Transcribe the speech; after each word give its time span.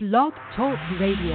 Blog 0.00 0.32
Talk 0.54 0.78
Radio. 1.00 1.34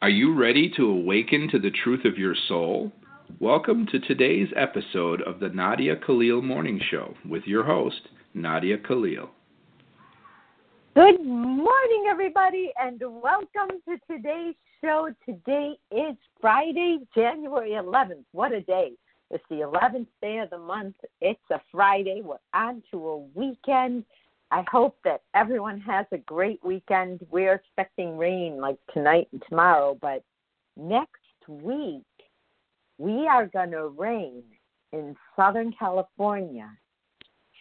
Are 0.00 0.08
you 0.08 0.34
ready 0.34 0.72
to 0.74 0.88
awaken 0.88 1.46
to 1.50 1.58
the 1.58 1.70
truth 1.84 2.06
of 2.06 2.16
your 2.16 2.34
soul? 2.48 2.90
Welcome 3.38 3.86
to 3.92 3.98
today's 4.00 4.48
episode 4.56 5.20
of 5.20 5.40
the 5.40 5.50
Nadia 5.50 5.94
Khalil 5.96 6.40
Morning 6.40 6.80
Show 6.90 7.12
with 7.28 7.42
your 7.44 7.64
host, 7.64 8.00
Nadia 8.32 8.78
Khalil. 8.78 9.28
Good 10.94 11.22
morning, 11.22 12.06
everybody, 12.08 12.72
and 12.80 12.98
welcome 12.98 13.78
to 13.86 13.98
today's 14.10 14.54
show. 14.82 15.10
Today 15.26 15.74
is 15.90 16.16
Friday, 16.40 17.00
January 17.14 17.72
11th. 17.72 18.24
What 18.32 18.52
a 18.52 18.62
day! 18.62 18.92
It's 19.30 19.44
the 19.50 19.56
11th 19.56 20.06
day 20.22 20.38
of 20.38 20.48
the 20.48 20.58
month. 20.58 20.94
It's 21.20 21.38
a 21.50 21.60
Friday. 21.70 22.22
We're 22.24 22.36
on 22.54 22.82
to 22.92 23.06
a 23.06 23.18
weekend. 23.34 24.04
I 24.50 24.64
hope 24.70 24.96
that 25.04 25.22
everyone 25.34 25.80
has 25.80 26.06
a 26.12 26.18
great 26.18 26.64
weekend. 26.64 27.20
We're 27.30 27.54
expecting 27.54 28.16
rain 28.16 28.58
like 28.60 28.78
tonight 28.94 29.28
and 29.32 29.42
tomorrow, 29.48 29.98
but 30.00 30.22
next 30.76 31.10
week 31.48 32.04
we 32.98 33.26
are 33.26 33.46
going 33.46 33.72
to 33.72 33.88
rain 33.88 34.42
in 34.92 35.16
Southern 35.34 35.72
California 35.78 36.70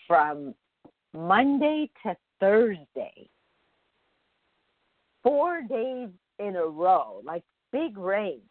from 0.08 0.54
Monday 1.14 1.90
to 2.04 2.16
Thursday. 2.40 3.30
Four 5.24 5.62
days 5.64 6.10
in 6.40 6.56
a 6.56 6.66
row, 6.66 7.22
like 7.24 7.44
big 7.72 7.98
rain 7.98 8.42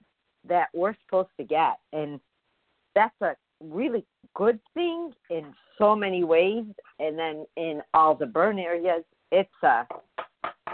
that 0.48 0.68
we're 0.74 0.96
supposed 1.04 1.30
to 1.38 1.44
get. 1.44 1.78
And 1.92 2.18
that's 2.94 3.14
a 3.22 3.36
really 3.60 4.04
good 4.34 4.58
thing 4.74 5.12
in 5.30 5.54
so 5.78 5.94
many 5.94 6.24
ways. 6.24 6.64
And 7.04 7.18
then 7.18 7.44
in 7.56 7.82
all 7.92 8.14
the 8.14 8.24
burn 8.24 8.58
areas, 8.58 9.04
it's 9.30 9.62
a 9.62 9.86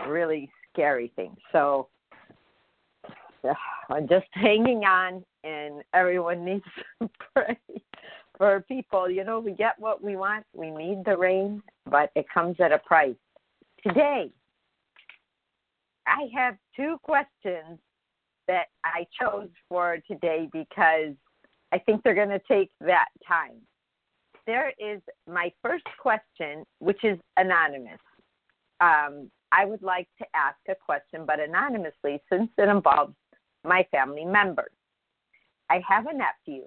really 0.07 0.49
scary 0.73 1.13
thing. 1.17 1.37
So 1.51 1.89
I'm 3.91 4.07
just 4.09 4.27
hanging 4.33 4.85
on, 4.85 5.25
and 5.43 5.83
everyone 5.93 6.45
needs 6.45 6.65
to 7.03 7.11
pray 7.35 7.59
for 8.39 8.61
people. 8.69 9.11
You 9.11 9.25
know, 9.25 9.41
we 9.41 9.53
get 9.53 9.75
what 9.79 10.03
we 10.03 10.15
want, 10.15 10.47
we 10.55 10.71
need 10.71 11.05
the 11.05 11.17
rain, 11.17 11.63
but 11.91 12.11
it 12.15 12.27
comes 12.33 12.57
at 12.61 12.73
a 12.73 12.79
price. 12.79 13.17
Today, 13.85 14.31
I 16.07 16.29
have 16.35 16.57
two 16.77 16.97
questions 17.03 17.79
that 18.47 18.67
I 18.85 19.07
chose 19.21 19.49
for 19.69 19.99
today 20.09 20.49
because 20.53 21.15
I 21.73 21.79
think 21.79 22.03
they're 22.03 22.15
going 22.15 22.29
to 22.29 22.41
take 22.49 22.71
that 22.81 23.09
time. 23.27 23.57
There 24.51 24.73
is 24.81 25.01
my 25.29 25.53
first 25.63 25.85
question, 26.03 26.65
which 26.81 27.05
is 27.05 27.21
anonymous. 27.37 28.01
Um, 28.81 29.31
I 29.53 29.65
would 29.65 29.81
like 29.81 30.09
to 30.19 30.27
ask 30.35 30.59
a 30.69 30.75
question, 30.75 31.25
but 31.25 31.39
anonymously, 31.39 32.21
since 32.29 32.51
it 32.59 32.69
involves 32.69 33.15
my 33.63 33.87
family 33.93 34.25
members. 34.25 34.73
I 35.71 35.81
have 35.89 36.07
a 36.07 36.13
nephew. 36.13 36.65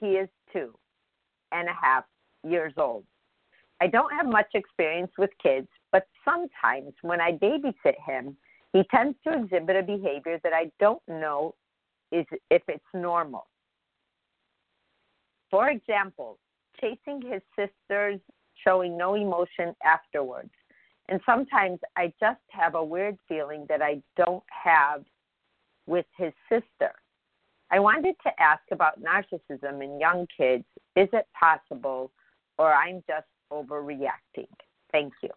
He 0.00 0.12
is 0.12 0.30
two 0.50 0.72
and 1.52 1.68
a 1.68 1.74
half 1.78 2.04
years 2.42 2.72
old. 2.78 3.04
I 3.82 3.88
don't 3.88 4.14
have 4.14 4.24
much 4.24 4.48
experience 4.54 5.12
with 5.18 5.28
kids, 5.42 5.68
but 5.92 6.06
sometimes 6.24 6.94
when 7.02 7.20
I 7.20 7.32
babysit 7.32 8.00
him, 8.06 8.34
he 8.72 8.82
tends 8.90 9.18
to 9.24 9.34
exhibit 9.34 9.76
a 9.76 9.82
behavior 9.82 10.40
that 10.42 10.54
I 10.54 10.70
don't 10.80 11.02
know 11.06 11.54
is 12.10 12.24
if 12.50 12.62
it's 12.66 12.92
normal. 12.94 13.46
For 15.50 15.68
example, 15.68 16.38
chasing 16.80 17.22
his 17.22 17.42
sisters, 17.56 18.20
showing 18.64 18.96
no 18.96 19.14
emotion 19.14 19.74
afterwards. 19.84 20.50
And 21.08 21.20
sometimes 21.24 21.78
I 21.96 22.12
just 22.18 22.40
have 22.50 22.74
a 22.74 22.84
weird 22.84 23.16
feeling 23.28 23.66
that 23.68 23.82
I 23.82 24.02
don't 24.16 24.42
have 24.50 25.04
with 25.86 26.06
his 26.16 26.32
sister. 26.48 26.92
I 27.70 27.78
wanted 27.78 28.16
to 28.24 28.30
ask 28.40 28.62
about 28.70 29.00
narcissism 29.00 29.82
in 29.82 30.00
young 30.00 30.26
kids. 30.36 30.64
Is 30.94 31.08
it 31.12 31.26
possible, 31.38 32.12
or 32.58 32.72
I'm 32.72 33.02
just 33.08 33.26
overreacting? 33.52 34.48
Thank 34.92 35.12
you. 35.22 35.30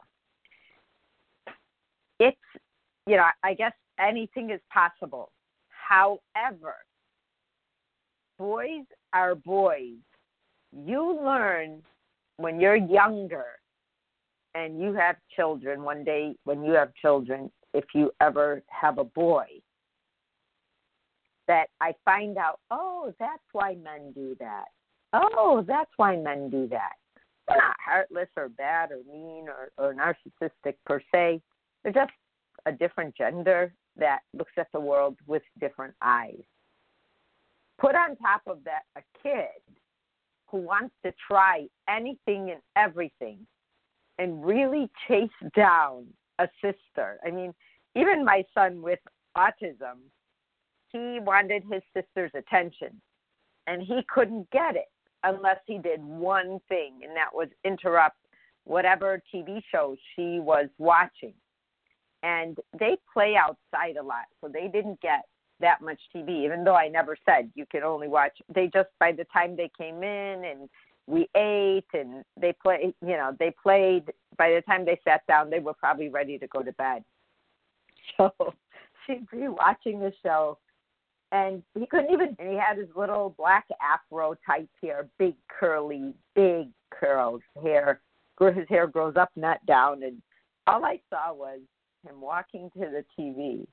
It's, 2.19 2.38
you 3.07 3.16
know, 3.16 3.25
I 3.44 3.53
guess 3.53 3.73
anything 3.99 4.49
is 4.51 4.61
possible. 4.72 5.31
However, 5.69 6.75
boys 8.38 8.85
are 9.13 9.35
boys. 9.35 9.97
You 10.72 11.19
learn 11.24 11.81
when 12.38 12.59
you're 12.59 12.75
younger 12.75 13.46
and 14.56 14.81
you 14.81 14.94
have 14.94 15.18
children 15.35 15.84
one 15.84 16.03
day 16.03 16.35
when 16.44 16.63
you 16.63 16.74
have 16.74 16.94
children 16.96 17.52
if 17.74 17.85
you 17.94 18.12
ever 18.22 18.62
have 18.68 18.97
a 18.97 19.03
boy 19.03 19.46
that 21.47 21.68
I 21.81 21.94
find 22.06 22.38
out, 22.38 22.59
oh, 22.72 23.13
that's 23.19 23.44
why 23.53 23.75
men 23.75 24.12
do 24.13 24.35
that. 24.40 24.66
Oh, 25.13 25.63
that's 25.68 25.91
why 25.97 26.16
men 26.16 26.50
do 26.50 26.68
that. 26.68 26.94
They're 27.47 27.58
not 27.58 27.75
heartless 27.84 28.29
or 28.38 28.50
bad 28.50 28.91
or 28.91 29.00
mean 29.12 29.47
or, 29.47 29.72
or 29.78 29.96
narcissistic 29.96 30.75
per 30.85 31.02
se. 31.12 31.41
They're 31.84 31.94
just 31.94 32.12
a 32.66 32.72
different 32.72 33.16
gender 33.16 33.74
that 33.97 34.19
looks 34.34 34.52
at 34.58 34.68
the 34.74 34.79
world 34.79 35.18
with 35.25 35.41
different 35.59 35.96
eyes. 36.02 36.44
Put 37.79 37.96
on 37.96 38.16
top 38.18 38.41
of 38.46 38.59
that 38.66 38.84
a 38.96 39.02
kid 39.24 39.62
who 40.51 40.57
wants 40.57 40.93
to 41.05 41.13
try 41.27 41.67
anything 41.87 42.51
and 42.51 42.61
everything 42.75 43.45
and 44.17 44.43
really 44.43 44.89
chase 45.07 45.29
down 45.55 46.05
a 46.39 46.47
sister. 46.61 47.19
I 47.25 47.31
mean, 47.31 47.53
even 47.95 48.25
my 48.25 48.43
son 48.53 48.81
with 48.81 48.99
autism, 49.37 49.99
he 50.91 51.19
wanted 51.21 51.63
his 51.71 51.81
sister's 51.95 52.31
attention 52.35 53.01
and 53.67 53.81
he 53.81 54.01
couldn't 54.07 54.49
get 54.51 54.75
it 54.75 54.91
unless 55.23 55.59
he 55.67 55.77
did 55.77 56.03
one 56.03 56.59
thing 56.69 56.99
and 57.03 57.16
that 57.16 57.33
was 57.33 57.49
interrupt 57.63 58.17
whatever 58.63 59.21
TV 59.33 59.61
show 59.71 59.95
she 60.16 60.39
was 60.39 60.67
watching. 60.77 61.33
And 62.21 62.57
they 62.77 62.97
play 63.13 63.35
outside 63.37 63.95
a 63.97 64.03
lot, 64.03 64.25
so 64.41 64.49
they 64.51 64.67
didn't 64.67 64.99
get 64.99 65.23
that 65.59 65.81
much 65.81 66.00
TV, 66.16 66.46
even 66.46 66.64
though 66.64 66.75
I 66.75 66.88
never 66.88 67.18
said 67.25 67.52
you 67.56 67.66
could 67.72 67.84
only 67.84 68.08
watch. 68.08 68.38
They 68.53 68.68
just, 68.68 68.90
by 69.00 69.12
the 69.12 69.25
time 69.25 69.56
they 69.56 69.70
came 69.78 70.03
in 70.03 70.46
and 70.46 70.70
we 71.08 71.28
ate 71.36 71.88
and 71.94 72.24
they 72.40 72.53
played, 72.53 72.94
you 73.02 73.18
know, 73.18 73.36
they 73.40 73.53
played, 73.62 74.12
by 74.38 74.52
the 74.52 74.62
time 74.62 74.86
they 74.86 75.00
sat 75.03 75.25
down, 75.28 75.50
they 75.50 75.59
were 75.59 75.74
probably 75.74 76.09
ready 76.09 76.38
to 76.38 76.47
go 76.47 76.62
to 76.62 76.72
bed. 76.74 77.03
So 78.18 78.34
she'd 79.06 79.30
be 79.30 79.47
watching 79.47 80.00
the 80.00 80.12
show 80.24 80.58
and 81.31 81.64
he 81.78 81.86
couldn't 81.86 82.12
even 82.12 82.36
and 82.40 82.50
he 82.50 82.56
had 82.56 82.78
his 82.78 82.88
little 82.96 83.36
black 83.38 83.68
afro 83.81 84.36
type 84.46 84.68
hair 84.81 85.08
big 85.18 85.36
curly 85.47 86.14
big 86.36 86.70
curls 86.91 87.41
hair 87.62 88.02
his 88.40 88.68
hair 88.70 88.88
grows 88.88 89.16
up 89.16 89.30
not 89.36 89.64
down 89.66 90.03
and 90.03 90.22
all 90.66 90.84
i 90.86 91.00
saw 91.09 91.34
was 91.34 91.59
him 92.08 92.22
walking 92.22 92.70
to 92.74 92.80
the 92.80 93.03
tv 93.18 93.68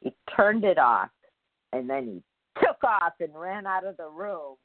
he 0.00 0.12
turned 0.34 0.64
it 0.64 0.78
off 0.78 1.10
and 1.72 1.88
then 1.88 2.06
he 2.06 2.64
took 2.64 2.82
off 2.84 3.12
and 3.20 3.34
ran 3.34 3.66
out 3.66 3.84
of 3.84 3.96
the 3.96 4.08
room 4.08 4.56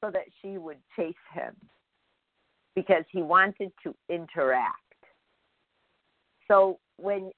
so 0.00 0.10
that 0.10 0.24
she 0.40 0.58
would 0.58 0.78
chase 0.96 1.14
him 1.32 1.54
because 2.74 3.04
he 3.10 3.22
wanted 3.22 3.70
to 3.82 3.94
interact 4.08 4.82
so 6.48 6.78
when 6.96 7.30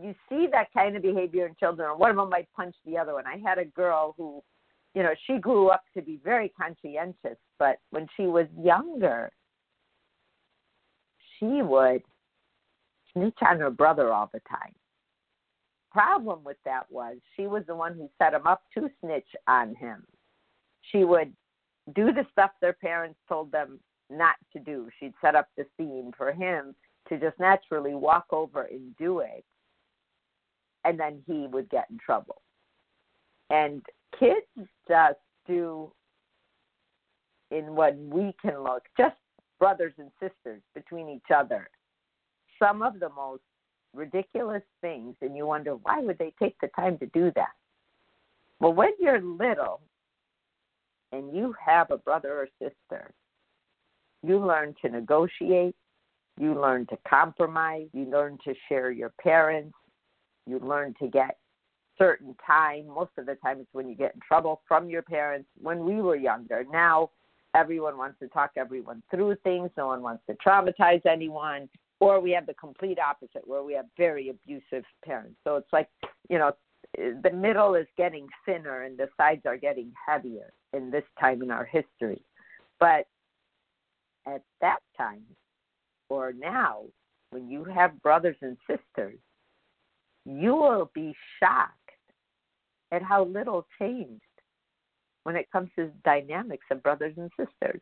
you 0.00 0.14
see 0.28 0.46
that 0.52 0.72
kind 0.72 0.96
of 0.96 1.02
behavior 1.02 1.46
in 1.46 1.54
children, 1.58 1.88
or 1.88 1.96
one 1.96 2.10
of 2.10 2.16
them 2.16 2.30
might 2.30 2.48
punch 2.54 2.74
the 2.86 2.96
other 2.96 3.14
one. 3.14 3.26
I 3.26 3.36
had 3.36 3.58
a 3.58 3.64
girl 3.64 4.14
who, 4.16 4.42
you 4.94 5.02
know, 5.02 5.14
she 5.26 5.38
grew 5.38 5.68
up 5.68 5.82
to 5.94 6.02
be 6.02 6.20
very 6.24 6.50
conscientious, 6.50 7.38
but 7.58 7.78
when 7.90 8.06
she 8.16 8.26
was 8.26 8.46
younger, 8.58 9.30
she 11.38 11.60
would 11.62 12.02
snitch 13.12 13.36
on 13.42 13.58
her 13.58 13.70
brother 13.70 14.12
all 14.12 14.30
the 14.32 14.40
time. 14.48 14.72
Problem 15.92 16.42
with 16.44 16.56
that 16.64 16.86
was 16.90 17.16
she 17.36 17.46
was 17.46 17.64
the 17.66 17.74
one 17.74 17.94
who 17.94 18.08
set 18.18 18.34
him 18.34 18.46
up 18.46 18.62
to 18.74 18.90
snitch 19.00 19.28
on 19.46 19.74
him. 19.74 20.04
She 20.90 21.04
would 21.04 21.32
do 21.94 22.12
the 22.12 22.26
stuff 22.32 22.50
their 22.60 22.72
parents 22.72 23.18
told 23.28 23.52
them 23.52 23.78
not 24.08 24.36
to 24.52 24.58
do. 24.58 24.88
She'd 24.98 25.14
set 25.20 25.34
up 25.34 25.48
the 25.56 25.66
scene 25.76 26.12
for 26.16 26.32
him 26.32 26.74
to 27.08 27.18
just 27.18 27.38
naturally 27.38 27.94
walk 27.94 28.26
over 28.30 28.62
and 28.62 28.96
do 28.96 29.20
it 29.20 29.44
and 30.84 30.98
then 30.98 31.22
he 31.26 31.46
would 31.46 31.68
get 31.70 31.86
in 31.90 31.98
trouble. 31.98 32.42
And 33.50 33.82
kids 34.18 34.68
just 34.88 35.18
do, 35.46 35.92
in 37.50 37.74
what 37.74 37.96
we 37.96 38.34
can 38.40 38.62
look, 38.62 38.84
just 38.96 39.16
brothers 39.58 39.92
and 39.98 40.10
sisters 40.20 40.62
between 40.74 41.08
each 41.08 41.30
other, 41.34 41.68
some 42.58 42.82
of 42.82 42.98
the 42.98 43.10
most 43.10 43.42
ridiculous 43.94 44.62
things, 44.80 45.14
and 45.20 45.36
you 45.36 45.46
wonder 45.46 45.72
why 45.74 46.00
would 46.00 46.18
they 46.18 46.32
take 46.38 46.56
the 46.60 46.68
time 46.68 46.98
to 46.98 47.06
do 47.06 47.30
that? 47.36 47.52
Well, 48.60 48.72
when 48.72 48.92
you're 48.98 49.20
little 49.20 49.80
and 51.12 51.34
you 51.34 51.54
have 51.64 51.90
a 51.90 51.98
brother 51.98 52.32
or 52.32 52.48
sister, 52.60 53.12
you 54.22 54.38
learn 54.38 54.74
to 54.82 54.88
negotiate, 54.88 55.74
You 56.38 56.58
learn 56.60 56.86
to 56.86 56.98
compromise. 57.08 57.88
You 57.92 58.06
learn 58.06 58.38
to 58.44 58.54
share 58.68 58.90
your 58.90 59.12
parents. 59.22 59.74
You 60.46 60.58
learn 60.58 60.94
to 61.00 61.08
get 61.08 61.38
certain 61.98 62.34
time. 62.44 62.86
Most 62.88 63.10
of 63.18 63.26
the 63.26 63.34
time, 63.36 63.60
it's 63.60 63.68
when 63.72 63.88
you 63.88 63.94
get 63.94 64.14
in 64.14 64.20
trouble 64.26 64.62
from 64.66 64.88
your 64.88 65.02
parents. 65.02 65.48
When 65.60 65.84
we 65.84 66.00
were 66.00 66.16
younger, 66.16 66.64
now 66.70 67.10
everyone 67.54 67.98
wants 67.98 68.18
to 68.20 68.28
talk 68.28 68.52
everyone 68.56 69.02
through 69.10 69.36
things. 69.44 69.70
No 69.76 69.88
one 69.88 70.02
wants 70.02 70.22
to 70.28 70.36
traumatize 70.44 71.04
anyone. 71.06 71.68
Or 72.02 72.18
we 72.18 72.32
have 72.32 72.46
the 72.46 72.54
complete 72.54 72.98
opposite, 72.98 73.46
where 73.46 73.62
we 73.62 73.74
have 73.74 73.86
very 73.96 74.28
abusive 74.28 74.84
parents. 75.04 75.38
So 75.44 75.54
it's 75.54 75.72
like, 75.72 75.88
you 76.28 76.36
know, 76.36 76.50
the 76.96 77.30
middle 77.32 77.76
is 77.76 77.86
getting 77.96 78.26
thinner 78.44 78.82
and 78.82 78.98
the 78.98 79.08
sides 79.16 79.42
are 79.46 79.56
getting 79.56 79.92
heavier 80.04 80.52
in 80.72 80.90
this 80.90 81.04
time 81.20 81.42
in 81.42 81.52
our 81.52 81.64
history. 81.64 82.24
But 82.80 83.06
at 84.26 84.42
that 84.60 84.80
time, 84.98 85.22
or 86.08 86.32
now, 86.32 86.86
when 87.30 87.48
you 87.48 87.62
have 87.62 88.02
brothers 88.02 88.36
and 88.42 88.56
sisters, 88.68 89.20
you 90.24 90.56
will 90.56 90.90
be 90.92 91.14
shocked 91.38 91.78
at 92.90 93.02
how 93.02 93.26
little 93.26 93.64
changed 93.78 94.22
when 95.22 95.36
it 95.36 95.48
comes 95.52 95.70
to 95.76 95.92
dynamics 96.04 96.66
of 96.72 96.82
brothers 96.82 97.14
and 97.16 97.30
sisters. 97.38 97.80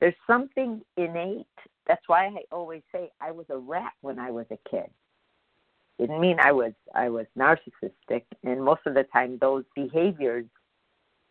There's 0.00 0.14
something 0.26 0.82
innate. 0.96 1.46
That's 1.86 2.06
why 2.08 2.26
I 2.26 2.42
always 2.52 2.82
say 2.92 3.10
I 3.20 3.30
was 3.30 3.46
a 3.50 3.56
rat 3.56 3.92
when 4.00 4.18
I 4.18 4.30
was 4.30 4.46
a 4.50 4.58
kid. 4.68 4.90
Didn't 5.98 6.20
mean 6.20 6.38
I 6.38 6.52
was 6.52 6.72
I 6.94 7.08
was 7.08 7.26
narcissistic, 7.38 8.24
and 8.44 8.62
most 8.62 8.82
of 8.86 8.94
the 8.94 9.04
time 9.04 9.38
those 9.40 9.64
behaviors, 9.74 10.44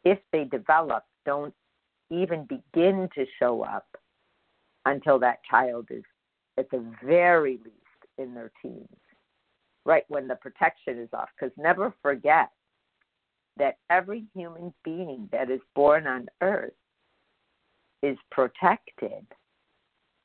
if 0.04 0.18
they 0.32 0.46
develop, 0.46 1.04
don't 1.26 1.54
even 2.10 2.46
begin 2.46 3.08
to 3.16 3.26
show 3.40 3.64
up 3.64 3.86
until 4.86 5.20
that 5.20 5.44
child 5.44 5.88
is 5.92 6.04
at 6.58 6.70
the 6.72 6.84
very 7.04 7.60
least 7.64 7.76
in 8.18 8.34
their 8.34 8.52
teens, 8.62 8.88
right 9.86 10.06
when 10.08 10.28
the 10.28 10.36
protection 10.36 10.98
is 10.98 11.10
off. 11.14 11.30
Because 11.40 11.56
never 11.58 11.94
forget 12.02 12.50
that 13.58 13.78
every 13.90 14.26
human 14.34 14.74
being 14.84 15.30
that 15.32 15.52
is 15.52 15.62
born 15.76 16.08
on 16.08 16.28
earth 16.42 16.74
is 18.06 18.18
protected 18.31 19.25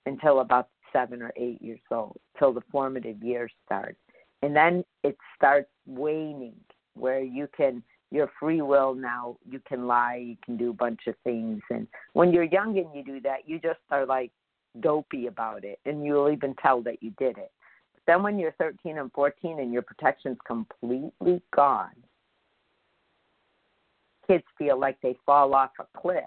until 0.07 0.41
about 0.41 0.69
seven 0.93 1.23
or 1.23 1.33
eight 1.37 1.63
years 1.63 1.81
old, 1.91 2.19
till 2.39 2.53
the 2.53 2.63
formative 2.71 3.23
years 3.23 3.51
start. 3.65 3.97
And 4.43 4.55
then 4.55 4.85
it 5.03 5.17
starts 5.37 5.71
waning 5.87 6.57
where 6.95 7.21
you 7.21 7.49
can 7.57 7.83
your 8.13 8.29
free 8.41 8.61
will 8.61 8.93
now 8.93 9.37
you 9.49 9.61
can 9.69 9.87
lie 9.87 10.17
you 10.17 10.37
can 10.45 10.57
do 10.57 10.71
a 10.71 10.75
bunch 10.75 11.01
of 11.07 11.15
things. 11.23 11.63
And 11.71 11.87
when 12.13 12.33
you're 12.33 12.43
young 12.45 12.77
and 12.77 12.89
you 12.95 13.05
do 13.05 13.21
that 13.21 13.47
you 13.47 13.61
just 13.61 13.79
are 13.91 14.05
like 14.05 14.33
dopey 14.81 15.29
about 15.29 15.65
it 15.65 15.79
and 15.87 16.05
you'll 16.05 16.31
even 16.31 16.55
tell 16.61 16.83
that 16.83 17.03
you 17.03 17.13
did 17.19 17.39
it. 17.39 17.53
But 17.95 18.03
then 18.07 18.23
when 18.25 18.39
you're 18.39 18.55
13 18.59 18.99
and 18.99 19.13
14 19.13 19.61
and 19.61 19.73
your 19.73 19.83
protection's 19.83 20.39
completely 20.45 21.41
gone 21.55 21.95
kids 24.27 24.45
feel 24.59 24.79
like 24.79 24.97
they 25.03 25.17
fall 25.27 25.55
off 25.55 25.71
a 25.81 25.99
cliff 25.99 26.25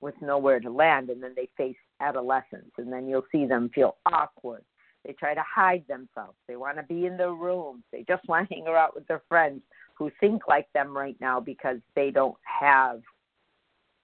with 0.00 0.14
nowhere 0.20 0.60
to 0.60 0.70
land 0.70 1.10
and 1.10 1.22
then 1.22 1.32
they 1.34 1.48
face 1.56 1.76
adolescence 2.00 2.70
and 2.78 2.92
then 2.92 3.08
you'll 3.08 3.26
see 3.32 3.46
them 3.46 3.70
feel 3.74 3.96
awkward 4.06 4.62
they 5.04 5.12
try 5.12 5.34
to 5.34 5.42
hide 5.42 5.84
themselves 5.88 6.36
they 6.46 6.56
want 6.56 6.76
to 6.76 6.82
be 6.84 7.06
in 7.06 7.16
their 7.16 7.32
rooms 7.32 7.82
they 7.92 8.04
just 8.08 8.26
want 8.28 8.48
to 8.48 8.54
hang 8.54 8.66
around 8.66 8.92
with 8.94 9.06
their 9.08 9.22
friends 9.28 9.60
who 9.98 10.10
think 10.20 10.42
like 10.46 10.68
them 10.72 10.96
right 10.96 11.16
now 11.20 11.40
because 11.40 11.78
they 11.96 12.10
don't 12.10 12.36
have 12.42 13.00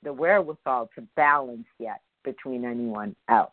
the 0.03 0.13
wherewithal 0.13 0.91
to 0.95 1.03
balance 1.17 1.67
yet 1.79 2.01
between 2.25 2.65
anyone 2.65 3.15
else. 3.29 3.53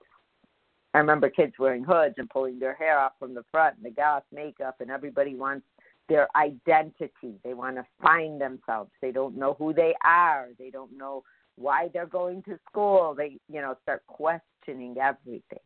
I 0.94 0.98
remember 0.98 1.30
kids 1.30 1.54
wearing 1.58 1.84
hoods 1.84 2.16
and 2.18 2.30
pulling 2.30 2.60
their 2.60 2.76
hair 2.76 3.00
out 3.00 3.14
from 3.18 3.34
the 3.34 3.46
front 3.52 3.78
and 3.78 3.86
the 3.86 3.92
goth 3.92 4.24
makeup 4.34 4.76
and 4.82 4.92
everybody 4.92 5.36
wants 5.36 5.66
their 6.10 6.28
identity. 6.36 7.40
They 7.44 7.54
want 7.54 7.78
to 7.78 7.86
find 8.02 8.42
themselves. 8.42 8.92
They 9.02 9.12
don't 9.12 9.38
know 9.38 9.56
who 9.58 9.74
they 9.74 9.94
are. 10.04 10.50
They 10.60 10.70
don't 10.70 10.98
know 10.98 11.24
why 11.58 11.90
they're 11.94 12.06
going 12.06 12.44
to 12.44 12.58
school. 12.70 13.14
They, 13.16 13.38
you 13.48 13.62
know, 13.62 13.76
start 13.84 14.04
questioning 14.08 14.96
everything. 15.02 15.60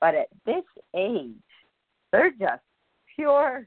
But 0.00 0.14
at 0.14 0.28
this 0.46 0.64
age, 0.94 1.34
they're 2.12 2.30
just 2.30 2.62
pure 3.14 3.66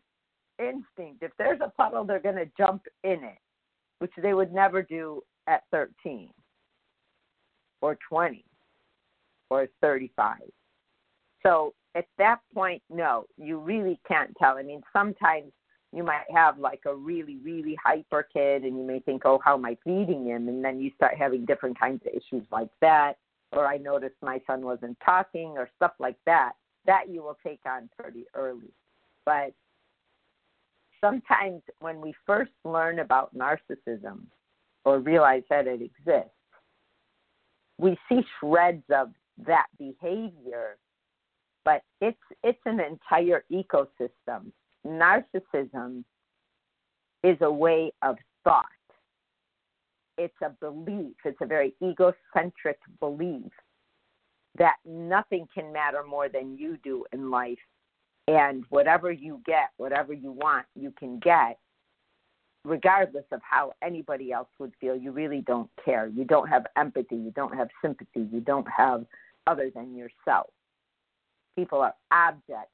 instinct. 0.60 1.22
If 1.22 1.32
there's 1.38 1.62
a 1.62 1.70
puddle, 1.70 2.04
they're 2.04 2.20
going 2.20 2.36
to 2.36 2.50
jump 2.58 2.84
in 3.04 3.24
it, 3.24 3.38
which 4.00 4.12
they 4.22 4.34
would 4.34 4.54
never 4.54 4.82
do 4.82 5.22
at 5.48 5.64
13 5.72 6.30
or 7.82 7.98
20 8.10 8.44
or 9.50 9.68
35. 9.82 10.38
So 11.44 11.74
at 11.96 12.06
that 12.18 12.40
point, 12.54 12.82
no, 12.90 13.26
you 13.38 13.60
really 13.60 14.00
can't 14.08 14.34
tell. 14.38 14.58
I 14.58 14.64
mean, 14.64 14.82
sometimes 14.92 15.52
you 15.94 16.04
might 16.04 16.26
have 16.34 16.58
like 16.58 16.82
a 16.86 16.94
really, 16.94 17.38
really 17.38 17.78
hyper 17.84 18.28
kid 18.34 18.64
and 18.64 18.78
you 18.78 18.84
may 18.84 19.00
think, 19.00 19.24
oh, 19.26 19.40
how 19.44 19.56
am 19.56 19.66
I 19.66 19.78
feeding 19.84 20.26
him? 20.26 20.48
And 20.48 20.66
then 20.66 20.80
you 20.80 20.92
start 20.96 21.16
having 21.18 21.46
different 21.46 21.80
kinds 21.80 22.02
of 22.06 22.14
issues 22.14 22.46
like 22.52 22.70
that. 22.82 23.14
Or 23.52 23.68
I 23.68 23.78
noticed 23.78 24.16
my 24.22 24.42
son 24.48 24.66
wasn't 24.66 24.98
talking 25.06 25.54
or 25.56 25.70
stuff 25.76 25.92
like 26.00 26.18
that. 26.26 26.54
That 26.86 27.10
you 27.10 27.22
will 27.22 27.38
take 27.46 27.62
on 27.66 27.90
pretty 27.98 28.26
early. 28.34 28.74
But 29.26 29.54
sometimes 31.00 31.62
when 31.80 32.02
we 32.02 32.14
first 32.26 32.52
learn 32.66 33.00
about 33.00 33.36
narcissism 33.38 34.22
or 34.86 35.00
realize 35.00 35.44
that 35.50 35.68
it 35.68 35.82
exists, 35.82 36.32
we 37.78 37.98
see 38.10 38.22
shreds 38.40 38.84
of 38.94 39.12
that 39.46 39.68
behavior, 39.78 40.78
but 41.66 41.82
it's 42.02 42.18
it's 42.44 42.60
an 42.66 42.80
entire 42.80 43.44
ecosystem. 43.52 44.52
Narcissism 44.86 46.04
is 47.24 47.38
a 47.42 47.52
way 47.52 47.92
of 48.02 48.18
thought. 48.44 48.66
It's 50.18 50.36
a 50.44 50.50
belief. 50.50 51.16
It's 51.26 51.38
a 51.42 51.46
very 51.46 51.74
egocentric 51.82 52.78
belief 53.00 53.52
that 54.58 54.76
nothing 54.86 55.48
can 55.54 55.74
matter 55.74 56.04
more 56.04 56.30
than 56.30 56.58
you 56.58 56.78
do 56.84 57.06
in 57.12 57.32
life 57.32 57.58
and 58.28 58.64
whatever 58.70 59.12
you 59.12 59.42
get, 59.46 59.70
whatever 59.78 60.14
you 60.14 60.32
want, 60.32 60.66
you 60.76 60.94
can 60.98 61.20
get, 61.20 61.58
regardless 62.64 63.26
of 63.32 63.42
how 63.42 63.74
anybody 63.82 64.32
else 64.32 64.48
would 64.60 64.74
feel. 64.80 64.96
You 64.96 65.12
really 65.12 65.42
don't 65.42 65.70
care. 65.84 66.08
You 66.08 66.24
don't 66.24 66.48
have 66.48 66.66
empathy. 66.78 67.16
You 67.16 67.32
don't 67.36 67.56
have 67.56 67.70
sympathy. 67.82 68.28
You 68.32 68.40
don't 68.40 68.68
have 68.70 69.06
other 69.48 69.70
than 69.74 69.96
yourself. 69.96 70.52
People 71.58 71.82
are 71.82 71.96
objects 72.12 72.72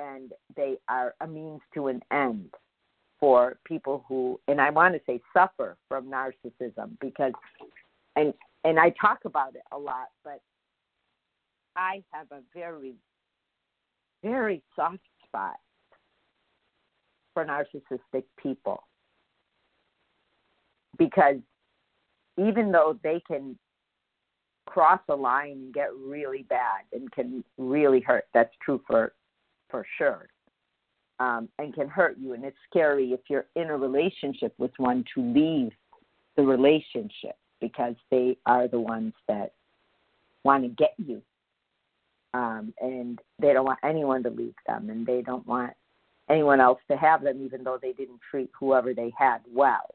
and 0.00 0.32
they 0.56 0.76
are 0.88 1.14
a 1.20 1.26
means 1.26 1.60
to 1.74 1.88
an 1.88 2.00
end 2.12 2.50
for 3.18 3.58
people 3.64 4.04
who 4.08 4.40
and 4.48 4.60
I 4.60 4.70
want 4.70 4.94
to 4.94 5.00
say 5.06 5.20
suffer 5.34 5.76
from 5.88 6.10
narcissism 6.10 6.98
because 7.00 7.32
and 8.16 8.32
and 8.64 8.78
I 8.78 8.92
talk 9.00 9.20
about 9.24 9.54
it 9.54 9.62
a 9.72 9.78
lot, 9.78 10.08
but 10.24 10.40
I 11.76 12.02
have 12.12 12.26
a 12.30 12.40
very 12.54 12.94
very 14.22 14.62
soft 14.76 14.98
spot 15.26 15.56
for 17.34 17.44
narcissistic 17.44 18.24
people. 18.42 18.82
Because 20.98 21.36
even 22.36 22.72
though 22.72 22.98
they 23.02 23.22
can 23.26 23.58
cross 24.66 25.00
a 25.08 25.14
line 25.14 25.52
and 25.52 25.74
get 25.74 25.88
really 25.94 26.44
bad 26.44 26.82
and 26.92 27.10
can 27.10 27.42
really 27.58 28.00
hurt 28.00 28.24
that's 28.32 28.54
true 28.62 28.80
for 28.86 29.12
for 29.70 29.86
sure 29.98 30.28
um, 31.18 31.48
and 31.58 31.74
can 31.74 31.88
hurt 31.88 32.16
you 32.18 32.34
and 32.34 32.44
it's 32.44 32.56
scary 32.68 33.12
if 33.12 33.20
you're 33.28 33.46
in 33.56 33.68
a 33.68 33.76
relationship 33.76 34.54
with 34.58 34.72
one 34.78 35.04
to 35.14 35.22
leave 35.22 35.72
the 36.36 36.42
relationship 36.42 37.36
because 37.60 37.94
they 38.10 38.36
are 38.46 38.68
the 38.68 38.80
ones 38.80 39.12
that 39.28 39.52
want 40.44 40.62
to 40.64 40.68
get 40.70 40.94
you 40.98 41.20
um, 42.32 42.72
and 42.80 43.18
they 43.40 43.52
don't 43.52 43.64
want 43.64 43.78
anyone 43.82 44.22
to 44.22 44.30
leave 44.30 44.54
them, 44.66 44.90
and 44.90 45.06
they 45.06 45.22
don't 45.22 45.46
want 45.46 45.72
anyone 46.28 46.60
else 46.60 46.78
to 46.90 46.96
have 46.96 47.22
them, 47.22 47.44
even 47.44 47.64
though 47.64 47.78
they 47.80 47.92
didn't 47.92 48.20
treat 48.30 48.50
whoever 48.58 48.94
they 48.94 49.12
had 49.16 49.38
well. 49.52 49.94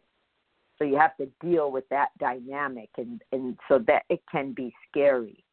So 0.77 0.84
you 0.84 0.98
have 0.98 1.15
to 1.17 1.29
deal 1.39 1.72
with 1.72 1.88
that 1.89 2.10
dynamic, 2.20 2.89
and 2.98 3.22
and 3.32 3.58
so 3.70 3.79
that 3.88 4.03
it 4.10 4.22
can 4.29 4.51
be 4.51 4.74
scary. 4.89 5.44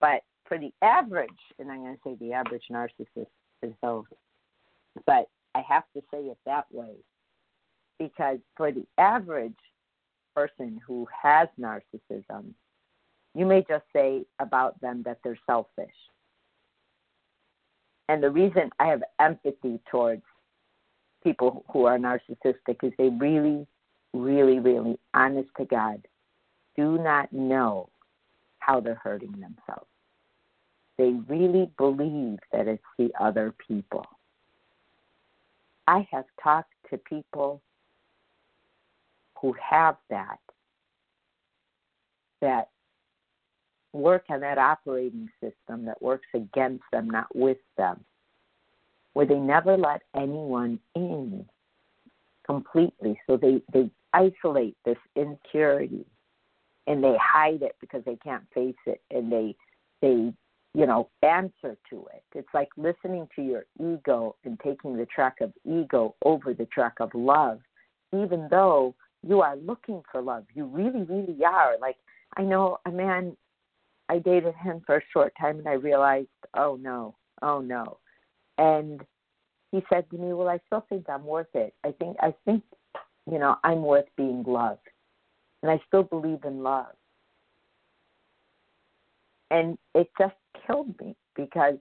But 0.00 0.22
for 0.46 0.58
the 0.58 0.72
average, 0.82 1.30
and 1.58 1.70
I'm 1.70 1.82
going 1.82 1.94
to 1.94 2.00
say 2.04 2.16
the 2.20 2.32
average 2.32 2.64
narcissist 2.70 3.26
is 3.62 3.72
those, 3.82 4.04
but 5.06 5.28
I 5.54 5.62
have 5.68 5.84
to 5.94 6.02
say 6.10 6.18
it 6.18 6.38
that 6.46 6.66
way 6.70 6.94
because 7.98 8.38
for 8.56 8.72
the 8.72 8.84
average 8.98 9.52
person 10.34 10.80
who 10.86 11.06
has 11.22 11.48
narcissism, 11.60 12.52
you 13.34 13.46
may 13.46 13.64
just 13.68 13.84
say 13.92 14.24
about 14.38 14.80
them 14.80 15.02
that 15.04 15.18
they're 15.24 15.38
selfish. 15.46 15.94
And 18.08 18.22
the 18.22 18.30
reason 18.30 18.70
I 18.78 18.86
have 18.86 19.02
empathy 19.18 19.80
towards 19.90 20.22
people 21.22 21.64
who 21.72 21.86
are 21.86 21.98
narcissistic 21.98 22.82
is 22.82 22.92
they 22.98 23.08
really, 23.08 23.66
really, 24.12 24.58
really, 24.58 24.98
honest 25.14 25.48
to 25.56 25.64
God, 25.64 26.06
do 26.76 26.98
not 26.98 27.32
know 27.32 27.88
how 28.58 28.80
they're 28.80 29.00
hurting 29.02 29.32
themselves. 29.32 29.88
They 30.98 31.12
really 31.28 31.70
believe 31.76 32.38
that 32.52 32.68
it's 32.68 32.82
the 32.98 33.10
other 33.20 33.54
people. 33.66 34.04
I 35.86 36.06
have 36.12 36.24
talked 36.42 36.72
to 36.90 36.98
people 36.98 37.60
who 39.40 39.54
have 39.54 39.96
that, 40.08 40.38
that 42.40 42.68
work 43.92 44.24
on 44.30 44.40
that 44.40 44.58
operating 44.58 45.28
system 45.40 45.84
that 45.86 46.00
works 46.00 46.26
against 46.34 46.84
them, 46.92 47.10
not 47.10 47.34
with 47.34 47.58
them, 47.76 48.04
where 49.12 49.26
they 49.26 49.34
never 49.34 49.76
let 49.76 50.02
anyone 50.16 50.78
in 50.94 51.44
completely. 52.46 53.20
So 53.26 53.36
they, 53.36 53.62
they 53.72 53.90
isolate 54.12 54.76
this 54.84 54.96
insecurity 55.16 56.06
and 56.86 57.02
they 57.02 57.16
hide 57.20 57.62
it 57.62 57.76
because 57.80 58.02
they 58.04 58.16
can't 58.16 58.44
face 58.54 58.74
it 58.86 59.00
and 59.10 59.30
they 59.30 59.56
they 60.00 60.32
you 60.74 60.86
know 60.86 61.08
answer 61.22 61.76
to 61.90 62.06
it. 62.12 62.24
It's 62.34 62.48
like 62.52 62.68
listening 62.76 63.28
to 63.36 63.42
your 63.42 63.64
ego 63.80 64.36
and 64.44 64.58
taking 64.60 64.96
the 64.96 65.06
track 65.06 65.36
of 65.40 65.52
ego 65.64 66.14
over 66.24 66.52
the 66.52 66.66
track 66.66 66.94
of 67.00 67.10
love 67.14 67.60
even 68.12 68.48
though 68.50 68.94
you 69.26 69.40
are 69.40 69.56
looking 69.56 70.02
for 70.10 70.20
love. 70.20 70.44
You 70.54 70.66
really 70.66 71.02
really 71.04 71.44
are. 71.44 71.76
Like 71.80 71.96
i 72.36 72.42
know 72.42 72.78
a 72.86 72.90
man 72.90 73.36
i 74.08 74.18
dated 74.18 74.54
him 74.56 74.82
for 74.84 74.96
a 74.96 75.02
short 75.12 75.32
time 75.40 75.58
and 75.58 75.68
i 75.68 75.74
realized 75.74 76.28
oh 76.56 76.78
no 76.80 77.14
oh 77.42 77.60
no. 77.60 77.98
And 78.58 79.00
he 79.72 79.82
said 79.88 80.08
to 80.10 80.18
me 80.18 80.32
well 80.32 80.48
i 80.48 80.58
still 80.66 80.84
think 80.88 81.08
i'm 81.08 81.24
worth 81.24 81.54
it. 81.54 81.74
I 81.84 81.92
think 81.92 82.16
i 82.20 82.34
think 82.44 82.62
you 83.30 83.38
know 83.38 83.56
i'm 83.64 83.82
worth 83.82 84.08
being 84.16 84.42
loved. 84.46 84.80
And 85.62 85.70
I 85.70 85.80
still 85.86 86.02
believe 86.02 86.44
in 86.44 86.62
love. 86.62 86.94
And 89.50 89.78
it 89.94 90.10
just 90.18 90.34
killed 90.66 90.94
me 91.00 91.14
because 91.36 91.76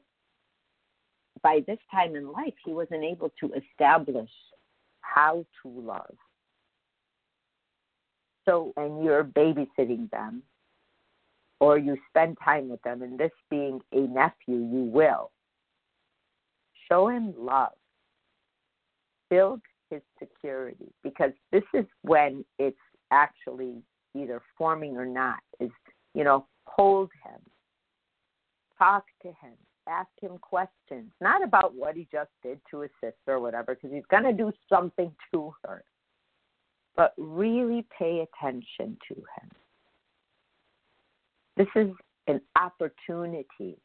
by 1.42 1.62
this 1.68 1.80
time 1.92 2.16
in 2.16 2.32
life, 2.32 2.54
he 2.66 2.74
wasn't 2.74 3.04
able 3.04 3.32
to 3.40 3.52
establish 3.54 4.30
how 5.02 5.46
to 5.62 5.70
love. 5.70 6.16
So, 8.46 8.74
and 8.78 9.04
you're 9.04 9.24
babysitting 9.24 10.10
them, 10.12 10.44
or 11.60 11.78
you 11.78 11.98
spend 12.10 12.38
time 12.44 12.70
with 12.70 12.82
them, 12.82 13.02
and 13.02 13.18
this 13.18 13.32
being 13.50 13.80
a 13.94 14.02
nephew, 14.02 14.58
you 14.58 14.90
will. 14.92 15.32
Show 16.90 17.08
him 17.08 17.34
love. 17.38 17.72
Build 19.30 19.62
his 19.90 20.02
security 20.20 20.92
because 21.04 21.32
this 21.52 21.64
is 21.74 21.86
when 22.02 22.44
it's 22.60 22.78
actually 23.12 23.82
either 24.16 24.42
forming 24.58 24.98
or 24.98 25.06
not 25.06 25.40
is 25.60 25.72
you 26.14 26.24
know 26.24 26.46
hold 26.66 27.10
him 27.24 27.40
talk 28.84 29.06
to 29.22 29.30
him 29.30 29.54
ask 29.88 30.10
him 30.22 30.38
questions 30.40 31.12
not 31.22 31.44
about 31.44 31.76
what 31.76 31.96
he 31.96 32.08
just 32.12 32.30
did 32.42 32.60
to 32.70 32.82
his 32.82 32.92
sister 33.02 33.16
or 33.28 33.40
whatever 33.40 33.76
because 33.76 33.92
he's 33.94 34.06
going 34.10 34.24
to 34.24 34.34
do 34.34 34.52
something 34.70 35.12
to 35.34 35.54
her 35.64 35.84
but 36.96 37.14
really 37.18 37.86
pay 37.98 38.26
attention 38.26 38.98
to 39.08 39.16
him 39.16 39.50
this 41.58 41.68
is 41.76 41.90
an 42.28 42.40
opportunity 42.56 43.78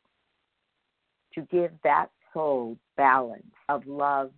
to 1.35 1.43
give 1.51 1.73
that 1.83 2.07
soul 2.33 2.77
balance 2.97 3.43
of 3.69 3.87
love 3.87 4.31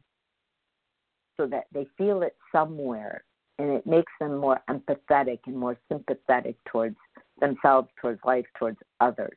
so 1.36 1.46
that 1.46 1.66
they 1.72 1.86
feel 1.96 2.22
it 2.22 2.36
somewhere 2.52 3.24
and 3.58 3.70
it 3.70 3.86
makes 3.86 4.12
them 4.18 4.38
more 4.38 4.60
empathetic 4.68 5.38
and 5.46 5.56
more 5.56 5.76
sympathetic 5.90 6.56
towards 6.70 6.96
themselves, 7.40 7.88
towards 8.00 8.20
life, 8.24 8.46
towards 8.58 8.78
others. 9.00 9.36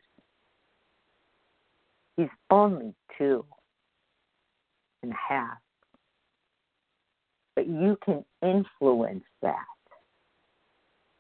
He's 2.17 2.29
only 2.50 2.93
two 3.17 3.46
and 5.01 5.12
a 5.12 5.15
half. 5.15 5.58
But 7.55 7.67
you 7.67 7.98
can 8.03 8.24
influence 8.41 9.24
that. 9.41 9.65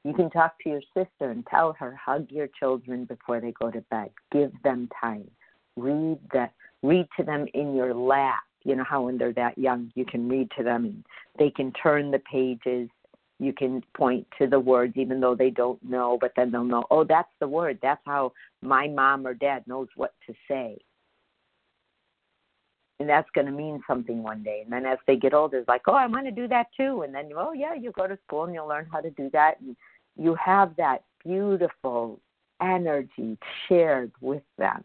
You 0.03 0.13
can 0.13 0.29
talk 0.29 0.55
to 0.63 0.69
your 0.69 0.81
sister 0.95 1.31
and 1.31 1.45
tell 1.47 1.73
her, 1.79 1.95
hug 1.95 2.27
your 2.29 2.47
children 2.59 3.05
before 3.05 3.39
they 3.39 3.53
go 3.59 3.71
to 3.71 3.81
bed. 3.89 4.09
Give 4.31 4.51
them 4.63 4.89
time. 4.99 5.29
Read 5.77 6.19
that 6.33 6.53
read 6.83 7.07
to 7.17 7.23
them 7.23 7.47
in 7.53 7.73
your 7.75 7.95
lap 7.95 8.43
you 8.63 8.75
know 8.75 8.83
how 8.83 9.03
when 9.03 9.17
they're 9.17 9.33
that 9.33 9.57
young 9.57 9.91
you 9.95 10.05
can 10.05 10.27
read 10.27 10.49
to 10.57 10.63
them 10.63 10.85
and 10.85 11.05
they 11.37 11.49
can 11.49 11.71
turn 11.73 12.11
the 12.11 12.19
pages 12.19 12.89
you 13.43 13.53
can 13.53 13.83
point 13.95 14.25
to 14.37 14.47
the 14.47 14.59
words 14.59 14.93
even 14.95 15.19
though 15.19 15.35
they 15.35 15.49
don't 15.49 15.81
know 15.83 16.17
but 16.19 16.31
then 16.35 16.51
they'll 16.51 16.63
know 16.63 16.85
oh 16.91 17.03
that's 17.03 17.31
the 17.39 17.47
word. 17.47 17.77
That's 17.81 18.01
how 18.05 18.33
my 18.61 18.87
mom 18.87 19.25
or 19.25 19.33
dad 19.33 19.63
knows 19.67 19.87
what 19.95 20.13
to 20.27 20.33
say. 20.47 20.77
And 22.99 23.09
that's 23.09 23.29
going 23.33 23.47
to 23.47 23.51
mean 23.51 23.81
something 23.87 24.23
one 24.23 24.43
day. 24.43 24.61
And 24.63 24.71
then 24.71 24.85
as 24.85 24.99
they 25.07 25.15
get 25.15 25.33
older 25.33 25.57
it's 25.57 25.67
like 25.67 25.83
oh 25.87 25.93
i 25.93 26.07
want 26.07 26.25
to 26.25 26.31
do 26.31 26.47
that 26.47 26.67
too. 26.75 27.01
And 27.01 27.13
then 27.13 27.31
oh 27.35 27.53
yeah 27.53 27.73
you 27.73 27.91
go 27.91 28.07
to 28.07 28.17
school 28.25 28.45
and 28.45 28.53
you'll 28.53 28.67
learn 28.67 28.87
how 28.91 29.01
to 29.01 29.11
do 29.11 29.29
that. 29.33 29.59
And 29.61 29.75
you 30.15 30.35
have 30.35 30.75
that 30.77 31.03
beautiful 31.23 32.19
energy 32.61 33.37
shared 33.67 34.11
with 34.21 34.43
them. 34.57 34.83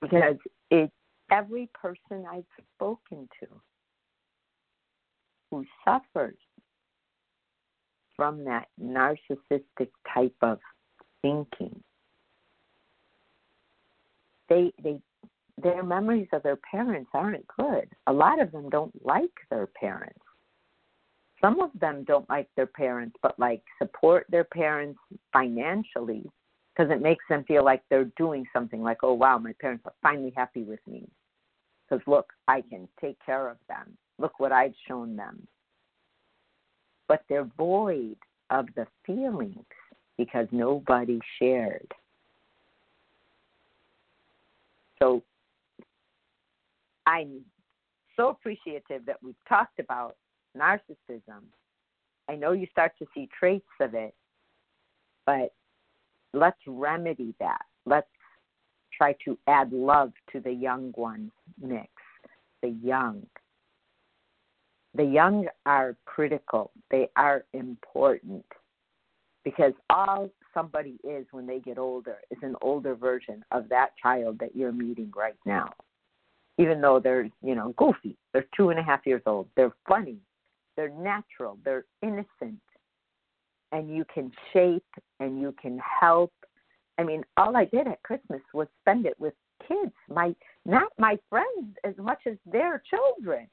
Because 0.00 0.36
it 0.70 0.90
every 1.30 1.70
person 1.74 2.26
I've 2.30 2.44
spoken 2.76 3.28
to 3.40 3.46
who 5.54 5.64
suffers 5.84 6.36
from 8.16 8.44
that 8.44 8.68
narcissistic 8.80 9.90
type 10.12 10.34
of 10.42 10.58
thinking 11.22 11.82
they 14.48 14.72
they 14.82 15.00
their 15.62 15.82
memories 15.82 16.28
of 16.32 16.42
their 16.42 16.58
parents 16.70 17.10
aren't 17.14 17.46
good 17.56 17.88
a 18.06 18.12
lot 18.12 18.40
of 18.40 18.52
them 18.52 18.68
don't 18.68 18.92
like 19.04 19.30
their 19.50 19.66
parents 19.66 20.18
some 21.40 21.60
of 21.60 21.70
them 21.80 22.04
don't 22.04 22.28
like 22.28 22.48
their 22.56 22.66
parents 22.66 23.16
but 23.22 23.38
like 23.38 23.62
support 23.78 24.26
their 24.28 24.44
parents 24.44 24.98
financially 25.32 26.24
because 26.74 26.90
it 26.90 27.00
makes 27.00 27.24
them 27.28 27.44
feel 27.44 27.64
like 27.64 27.82
they're 27.88 28.10
doing 28.16 28.44
something 28.52 28.82
like, 28.82 28.98
oh, 29.02 29.12
wow, 29.12 29.38
my 29.38 29.52
parents 29.60 29.84
are 29.86 29.94
finally 30.02 30.32
happy 30.36 30.62
with 30.62 30.80
me. 30.86 31.06
Because 31.88 32.04
look, 32.06 32.32
I 32.48 32.62
can 32.62 32.88
take 33.00 33.16
care 33.24 33.48
of 33.48 33.58
them. 33.68 33.96
Look 34.18 34.38
what 34.38 34.52
I've 34.52 34.74
shown 34.86 35.16
them. 35.16 35.46
But 37.08 37.24
they're 37.28 37.50
void 37.56 38.16
of 38.50 38.66
the 38.76 38.86
feelings 39.04 39.64
because 40.16 40.46
nobody 40.52 41.18
shared. 41.38 41.92
So 44.98 45.22
I'm 47.06 47.40
so 48.16 48.28
appreciative 48.28 49.04
that 49.06 49.22
we've 49.22 49.34
talked 49.48 49.78
about 49.78 50.16
narcissism. 50.56 51.42
I 52.28 52.36
know 52.36 52.52
you 52.52 52.66
start 52.70 52.92
to 53.00 53.06
see 53.12 53.28
traits 53.38 53.66
of 53.80 53.94
it, 53.94 54.14
but 55.26 55.52
let's 56.32 56.60
remedy 56.66 57.34
that. 57.40 57.62
Let's 57.84 58.06
try 58.96 59.14
to 59.24 59.36
add 59.46 59.72
love 59.72 60.12
to 60.32 60.40
the 60.40 60.52
young 60.52 60.94
ones 60.96 61.32
mix. 61.60 61.88
The 62.62 62.68
young. 62.82 63.26
The 64.94 65.04
young 65.04 65.46
are 65.66 65.96
critical. 66.04 66.70
They 66.90 67.08
are 67.16 67.44
important 67.52 68.44
because 69.44 69.72
all 69.90 70.30
somebody 70.52 70.98
is 71.02 71.26
when 71.32 71.46
they 71.46 71.58
get 71.58 71.78
older 71.78 72.18
is 72.30 72.38
an 72.42 72.54
older 72.62 72.94
version 72.94 73.44
of 73.50 73.68
that 73.70 73.90
child 74.00 74.38
that 74.38 74.54
you're 74.54 74.72
meeting 74.72 75.12
right 75.14 75.36
now. 75.44 75.72
Even 76.58 76.80
though 76.80 77.00
they're, 77.00 77.28
you 77.42 77.54
know, 77.54 77.74
goofy. 77.76 78.16
They're 78.32 78.46
two 78.56 78.70
and 78.70 78.78
a 78.78 78.82
half 78.82 79.00
years 79.04 79.22
old. 79.26 79.48
They're 79.56 79.74
funny. 79.88 80.18
They're 80.76 80.90
natural. 80.90 81.58
They're 81.64 81.84
innocent 82.02 82.60
and 83.74 83.94
you 83.94 84.04
can 84.12 84.30
shape 84.52 84.84
and 85.18 85.40
you 85.40 85.52
can 85.60 85.78
help. 86.00 86.32
I 86.96 87.02
mean, 87.02 87.24
all 87.36 87.56
I 87.56 87.64
did 87.64 87.88
at 87.88 88.02
Christmas 88.04 88.40
was 88.52 88.68
spend 88.80 89.04
it 89.04 89.18
with 89.18 89.34
kids, 89.66 89.92
my 90.08 90.34
not 90.64 90.92
my 90.96 91.18
friends 91.28 91.76
as 91.82 91.94
much 91.98 92.20
as 92.26 92.36
their 92.46 92.82
children. 92.88 93.48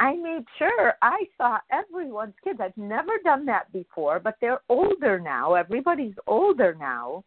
I 0.00 0.16
made 0.16 0.44
sure 0.58 0.94
I 1.02 1.24
saw 1.36 1.58
everyone's 1.70 2.34
kids. 2.42 2.60
I've 2.60 2.76
never 2.76 3.12
done 3.24 3.46
that 3.46 3.72
before, 3.72 4.18
but 4.18 4.34
they're 4.40 4.60
older 4.68 5.20
now. 5.20 5.54
Everybody's 5.54 6.16
older 6.26 6.76
now. 6.78 7.24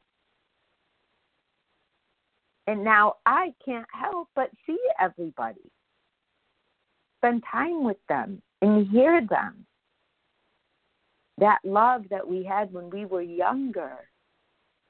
And 2.68 2.84
now 2.84 3.16
I 3.26 3.54
can't 3.64 3.88
help 3.92 4.28
but 4.36 4.52
see 4.66 4.78
everybody. 5.00 5.72
Spend 7.20 7.44
time 7.50 7.84
with 7.84 7.98
them 8.10 8.42
and 8.62 8.88
hear 8.88 9.26
them 9.26 9.66
that 11.38 11.60
love 11.64 12.04
that 12.10 12.28
we 12.28 12.44
had 12.44 12.74
when 12.74 12.90
we 12.90 13.06
were 13.06 13.22
younger 13.22 13.98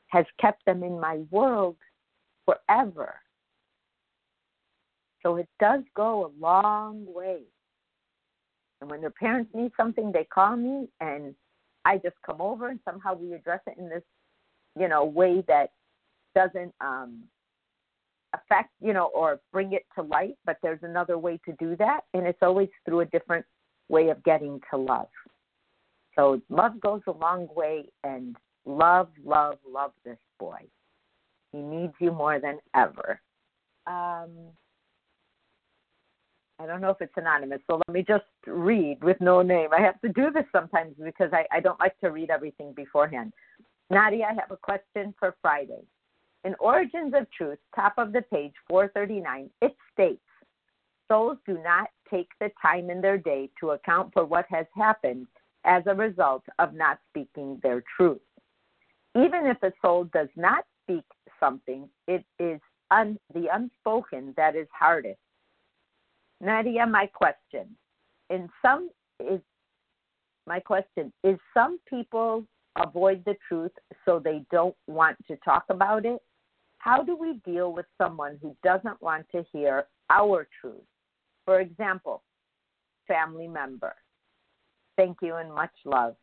has 0.08 0.26
kept 0.40 0.66
them 0.66 0.84
in 0.84 1.00
my 1.00 1.18
world 1.30 1.76
forever. 2.46 3.16
So 5.22 5.36
it 5.36 5.50
does 5.60 5.84
go 5.96 6.26
a 6.26 6.42
long 6.42 7.06
way. 7.08 7.42
And 8.82 8.90
when 8.90 9.02
their 9.02 9.10
parents 9.12 9.52
need 9.54 9.72
something, 9.76 10.12
they 10.12 10.24
call 10.24 10.56
me, 10.56 10.88
and 11.00 11.34
I 11.86 11.98
just 11.98 12.16
come 12.26 12.42
over, 12.42 12.70
and 12.70 12.80
somehow 12.86 13.16
we 13.16 13.34
address 13.34 13.62
it 13.68 13.78
in 13.78 13.90
this 13.90 14.04
you 14.78 14.88
know, 14.88 15.06
way 15.06 15.44
that 15.48 15.72
doesn't 16.36 16.74
um, 16.82 17.24
affect, 18.34 18.70
you 18.82 18.94
know, 18.94 19.10
or 19.16 19.40
bring 19.52 19.74
it 19.74 19.86
to 19.96 20.02
light, 20.04 20.38
but 20.46 20.58
there's 20.62 20.84
another 20.84 21.18
way 21.18 21.40
to 21.46 21.54
do 21.60 21.76
that, 21.78 22.02
and 22.14 22.28
it's 22.28 22.42
always 22.42 22.70
through 22.86 23.02
a 23.02 23.06
different 23.06 23.46
way 23.90 24.10
of 24.10 24.24
getting 24.24 24.60
to 24.72 24.78
love. 24.78 25.08
So 26.16 26.42
love 26.50 26.80
goes 26.80 27.02
a 27.08 27.12
long 27.12 27.48
way, 27.56 27.86
and 28.04 28.36
love, 28.66 29.10
love, 29.24 29.58
love 29.68 29.92
this 30.06 30.18
boy. 30.40 30.60
He 31.52 31.60
needs 31.60 31.94
you 32.00 32.12
more 32.12 32.40
than 32.40 32.60
ever. 32.76 33.20
Um, 33.88 34.32
I 36.60 36.66
don't 36.66 36.82
know 36.82 36.90
if 36.90 37.02
it's 37.02 37.14
anonymous, 37.18 37.62
so 37.70 37.80
let 37.88 37.94
me 37.94 38.04
just 38.08 38.26
read 38.48 39.04
with 39.04 39.18
no 39.22 39.42
name. 39.42 39.70
I 39.72 39.82
have 39.82 40.02
to 40.02 40.10
do 40.10 40.32
this 40.32 40.46
sometimes 40.52 40.96
because 41.04 41.32
I, 41.32 41.46
I 41.52 41.60
don't 41.60 41.80
like 41.80 42.00
to 42.00 42.10
read 42.10 42.30
everything 42.32 42.74
beforehand. 42.74 43.32
Nadia, 43.90 44.26
I 44.26 44.34
have 44.34 44.52
a 44.52 44.58
question 44.58 45.14
for 45.20 45.36
Friday. 45.42 45.82
In 46.44 46.56
Origins 46.60 47.14
of 47.16 47.30
Truth, 47.32 47.60
top 47.76 47.94
of 47.98 48.12
the 48.12 48.22
page 48.24 48.54
439, 48.70 49.50
it 49.62 49.76
states 49.94 50.22
souls 51.08 51.38
do 51.46 51.60
not 51.64 51.90
take 52.10 52.30
the 52.40 52.50
time 52.62 52.90
in 52.90 53.02
their 53.02 53.18
day 53.18 53.50
to 53.60 53.72
account 53.72 54.12
for 54.14 54.26
what 54.26 54.46
has 54.50 54.66
happened 54.76 55.28
as 55.66 55.84
a 55.86 55.96
result 55.96 56.44
of 56.60 56.74
not 56.74 57.00
speaking 57.10 57.60
their 57.64 57.84
truth. 57.96 58.22
Even 59.16 59.46
if 59.46 59.62
a 59.64 59.72
soul 59.82 60.06
does 60.14 60.30
not 60.36 60.64
speak 60.84 61.06
something, 61.40 61.90
it 62.08 62.24
is 62.40 62.60
un- 62.92 63.20
the 63.34 63.48
unspoken 63.54 64.34
that 64.38 64.56
is 64.56 64.68
hardest. 64.78 65.20
Nadia, 66.42 66.86
my 66.86 67.08
question. 67.08 67.76
In 68.30 68.50
some 68.62 68.90
is 69.20 69.42
my 70.46 70.60
question 70.60 71.12
is 71.24 71.38
some 71.54 71.80
people 71.90 72.46
avoid 72.78 73.24
the 73.26 73.36
truth 73.48 73.72
so 74.06 74.20
they 74.20 74.44
don't 74.52 74.76
want 74.88 75.18
to 75.28 75.36
talk 75.38 75.64
about 75.70 76.06
it? 76.06 76.22
How 76.78 77.04
do 77.04 77.18
we 77.18 77.42
deal 77.46 77.74
with 77.74 77.86
someone 77.98 78.38
who 78.42 78.56
doesn't 78.64 79.02
want 79.02 79.26
to 79.32 79.44
hear 79.52 79.88
our 80.10 80.48
truth? 80.62 80.84
For 81.46 81.60
example, 81.60 82.24
family 83.08 83.48
member. 83.48 83.96
Thank 84.96 85.18
you 85.22 85.36
and 85.36 85.54
much 85.54 85.72
love. 85.86 86.16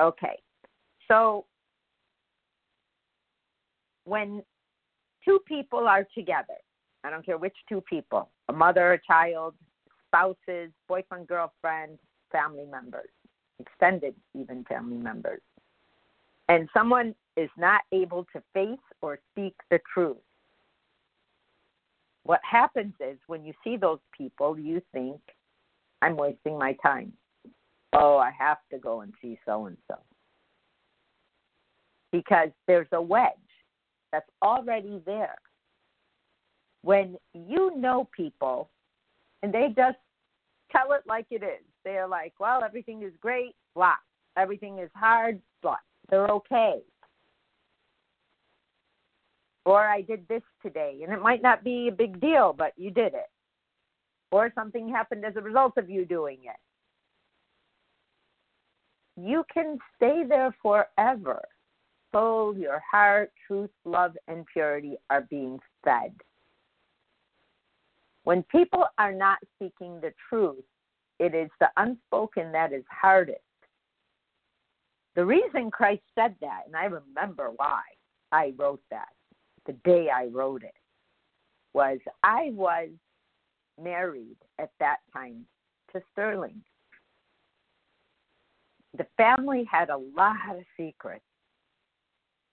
Okay. 0.00 0.38
So 1.08 1.46
when 4.04 4.42
two 5.24 5.38
people 5.46 5.86
are 5.86 6.06
together, 6.14 6.54
I 7.04 7.10
don't 7.10 7.24
care 7.24 7.38
which 7.38 7.56
two 7.68 7.82
people, 7.82 8.30
a 8.48 8.52
mother, 8.52 8.94
a 8.94 9.00
child, 9.06 9.54
spouses, 10.06 10.70
boyfriend, 10.88 11.26
girlfriend, 11.26 11.98
family 12.32 12.64
members, 12.70 13.10
extended 13.58 14.14
even 14.34 14.64
family 14.64 14.96
members. 14.96 15.40
And 16.48 16.68
someone 16.72 17.14
is 17.36 17.50
not 17.56 17.82
able 17.92 18.26
to 18.32 18.42
face 18.54 18.78
or 19.02 19.18
speak 19.32 19.54
the 19.70 19.78
truth. 19.92 20.16
What 22.24 22.40
happens 22.48 22.94
is 23.00 23.18
when 23.26 23.44
you 23.44 23.52
see 23.62 23.76
those 23.76 24.00
people, 24.16 24.58
you 24.58 24.82
think, 24.92 25.20
I'm 26.02 26.16
wasting 26.16 26.58
my 26.58 26.76
time. 26.82 27.12
Oh, 27.92 28.18
I 28.18 28.30
have 28.38 28.58
to 28.70 28.78
go 28.78 29.00
and 29.00 29.12
see 29.20 29.38
so 29.46 29.66
and 29.66 29.76
so. 29.88 29.96
Because 32.12 32.48
there's 32.66 32.88
a 32.92 33.00
wedge 33.00 33.32
that's 34.12 34.28
already 34.42 35.02
there. 35.04 35.36
When 36.82 37.16
you 37.34 37.76
know 37.76 38.08
people 38.16 38.70
and 39.42 39.52
they 39.52 39.68
just 39.76 39.98
tell 40.70 40.92
it 40.92 41.02
like 41.06 41.26
it 41.30 41.42
is, 41.42 41.64
they're 41.84 42.08
like, 42.08 42.34
well, 42.38 42.62
everything 42.62 43.02
is 43.02 43.12
great, 43.20 43.54
blah. 43.74 43.94
Everything 44.36 44.78
is 44.78 44.90
hard, 44.94 45.40
blah. 45.62 45.76
They're 46.10 46.28
okay. 46.28 46.80
Or 49.64 49.86
I 49.86 50.02
did 50.02 50.26
this 50.28 50.42
today, 50.62 51.00
and 51.02 51.12
it 51.12 51.20
might 51.20 51.42
not 51.42 51.62
be 51.62 51.88
a 51.88 51.92
big 51.92 52.20
deal, 52.20 52.54
but 52.56 52.72
you 52.76 52.90
did 52.90 53.14
it. 53.14 53.28
Or 54.30 54.52
something 54.54 54.88
happened 54.88 55.24
as 55.24 55.36
a 55.36 55.42
result 55.42 55.74
of 55.76 55.90
you 55.90 56.04
doing 56.04 56.38
it. 56.44 56.56
You 59.20 59.44
can 59.52 59.78
stay 59.96 60.22
there 60.26 60.54
forever. 60.62 61.42
Soul, 62.12 62.56
your 62.56 62.80
heart, 62.90 63.32
truth, 63.46 63.70
love, 63.84 64.16
and 64.28 64.46
purity 64.52 64.96
are 65.10 65.26
being 65.28 65.58
fed. 65.84 66.12
When 68.28 68.42
people 68.42 68.84
are 68.98 69.14
not 69.14 69.38
seeking 69.58 70.02
the 70.02 70.12
truth, 70.28 70.62
it 71.18 71.34
is 71.34 71.48
the 71.60 71.70
unspoken 71.78 72.52
that 72.52 72.74
is 72.74 72.84
hardest. 72.90 73.40
The 75.16 75.24
reason 75.24 75.70
Christ 75.70 76.02
said 76.14 76.34
that, 76.42 76.64
and 76.66 76.76
I 76.76 76.84
remember 76.84 77.52
why 77.56 77.80
I 78.30 78.52
wrote 78.58 78.82
that, 78.90 79.08
the 79.64 79.72
day 79.82 80.10
I 80.14 80.26
wrote 80.26 80.62
it, 80.62 80.74
was 81.72 82.00
I 82.22 82.50
was 82.52 82.90
married 83.82 84.36
at 84.58 84.72
that 84.78 84.98
time 85.10 85.46
to 85.94 86.02
Sterling. 86.12 86.60
The 88.98 89.06
family 89.16 89.66
had 89.72 89.88
a 89.88 89.96
lot 89.96 90.36
of 90.54 90.64
secrets. 90.76 91.24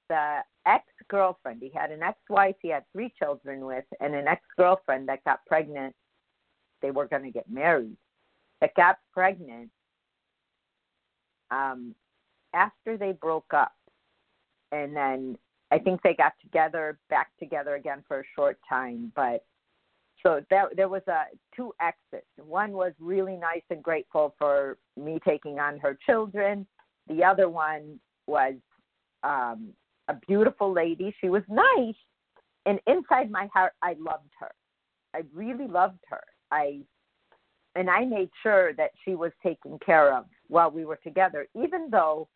The 0.10 0.40
ex 0.66 0.86
girlfriend, 1.10 1.62
he 1.62 1.72
had 1.74 1.92
an 1.92 2.04
ex 2.04 2.18
wife 2.30 2.56
he 2.62 2.70
had 2.70 2.84
three 2.92 3.14
children 3.18 3.66
with, 3.66 3.86
and 4.00 4.14
an 4.14 4.28
ex 4.28 4.42
girlfriend 4.58 5.08
that 5.10 5.24
got 5.24 5.46
pregnant. 5.46 5.96
They 6.82 6.92
were 6.92 7.08
going 7.08 7.24
to 7.24 7.32
get 7.32 7.50
married 7.50 7.98
that 8.62 8.74
got 8.76 8.98
pregnant 9.14 9.70
um, 11.52 11.94
after 12.54 12.98
they 12.98 13.12
broke 13.12 13.54
up. 13.54 13.74
And 14.72 14.96
then 14.96 15.38
I 15.72 15.80
think 15.80 16.02
they 16.02 16.14
got 16.14 16.34
together, 16.42 16.98
back 17.10 17.30
together 17.40 17.76
again 17.76 18.04
for 18.08 18.22
a 18.22 18.24
short 18.36 18.58
time. 18.68 19.12
But 19.16 19.46
so 20.24 20.42
that, 20.50 20.76
there 20.76 20.90
was 20.90 21.04
a 21.08 21.26
two 21.56 21.74
exits. 21.82 22.28
One 22.38 22.72
was 22.72 22.94
really 23.00 23.36
nice 23.36 23.62
and 23.70 23.84
grateful 23.84 24.34
for 24.38 24.78
me 24.98 25.20
taking 25.26 25.60
on 25.60 25.78
her 25.80 25.98
children. 26.06 26.66
The 27.08 27.24
other 27.24 27.50
one 27.50 28.00
was 28.26 28.56
um, 29.24 29.70
a 30.08 30.16
beautiful 30.28 30.72
lady. 30.72 31.16
She 31.22 31.30
was 31.30 31.44
nice, 31.50 31.96
and 32.66 32.80
inside 32.88 33.32
my 33.32 33.48
heart, 33.54 33.74
I 33.82 33.96
loved 34.00 34.32
her. 34.40 34.52
I 35.14 35.22
really 35.34 35.68
loved 35.68 36.00
her. 36.10 36.22
I 36.52 36.82
and 37.76 37.90
I 37.90 38.06
made 38.06 38.30
sure 38.42 38.74
that 38.74 38.92
she 39.04 39.16
was 39.16 39.32
taken 39.44 39.78
care 39.86 40.16
of 40.16 40.26
while 40.48 40.72
we 40.72 40.86
were 40.86 41.00
together, 41.04 41.48
even 41.56 41.90
though 41.92 42.28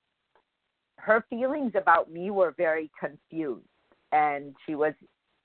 her 0.98 1.24
feelings 1.30 1.72
about 1.76 2.12
me 2.12 2.30
were 2.30 2.54
very 2.58 2.92
confused. 3.00 3.66
And 4.12 4.54
she 4.66 4.76
was, 4.76 4.94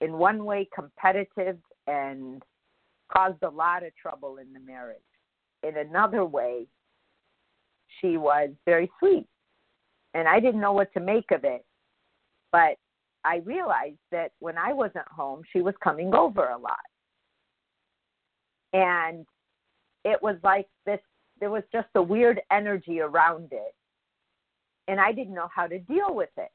in 0.00 0.14
one 0.14 0.44
way, 0.44 0.68
competitive 0.74 1.58
and 1.86 2.42
caused 3.14 3.42
a 3.42 3.48
lot 3.48 3.84
of 3.84 3.94
trouble 3.94 4.38
in 4.38 4.52
the 4.52 4.58
marriage. 4.58 4.98
In 5.62 5.76
another 5.76 6.24
way, 6.24 6.66
she 8.00 8.16
was 8.16 8.50
very 8.64 8.90
sweet. 8.98 9.26
And 10.14 10.26
I 10.26 10.40
didn't 10.40 10.60
know 10.60 10.72
what 10.72 10.92
to 10.94 11.00
make 11.00 11.30
of 11.30 11.44
it. 11.44 11.64
But 12.54 12.76
I 13.24 13.38
realized 13.38 13.98
that 14.12 14.30
when 14.38 14.56
I 14.56 14.72
wasn't 14.72 15.08
home, 15.08 15.42
she 15.52 15.60
was 15.60 15.74
coming 15.82 16.14
over 16.14 16.50
a 16.50 16.56
lot. 16.56 16.78
And 18.72 19.26
it 20.04 20.22
was 20.22 20.36
like 20.44 20.68
this 20.86 21.00
there 21.40 21.50
was 21.50 21.64
just 21.72 21.88
a 21.96 22.02
weird 22.02 22.40
energy 22.52 23.00
around 23.00 23.48
it. 23.50 23.74
And 24.86 25.00
i 25.00 25.10
didn't 25.10 25.34
know 25.34 25.48
how 25.52 25.66
to 25.66 25.80
deal 25.80 26.14
with 26.14 26.30
it. 26.36 26.52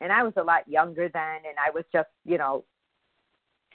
And 0.00 0.10
i 0.10 0.22
was 0.22 0.32
a 0.38 0.42
lot 0.42 0.66
younger 0.66 1.10
then 1.12 1.40
and 1.46 1.58
i 1.62 1.70
was 1.74 1.84
just 1.92 2.08
you 2.24 2.38
know 2.38 2.64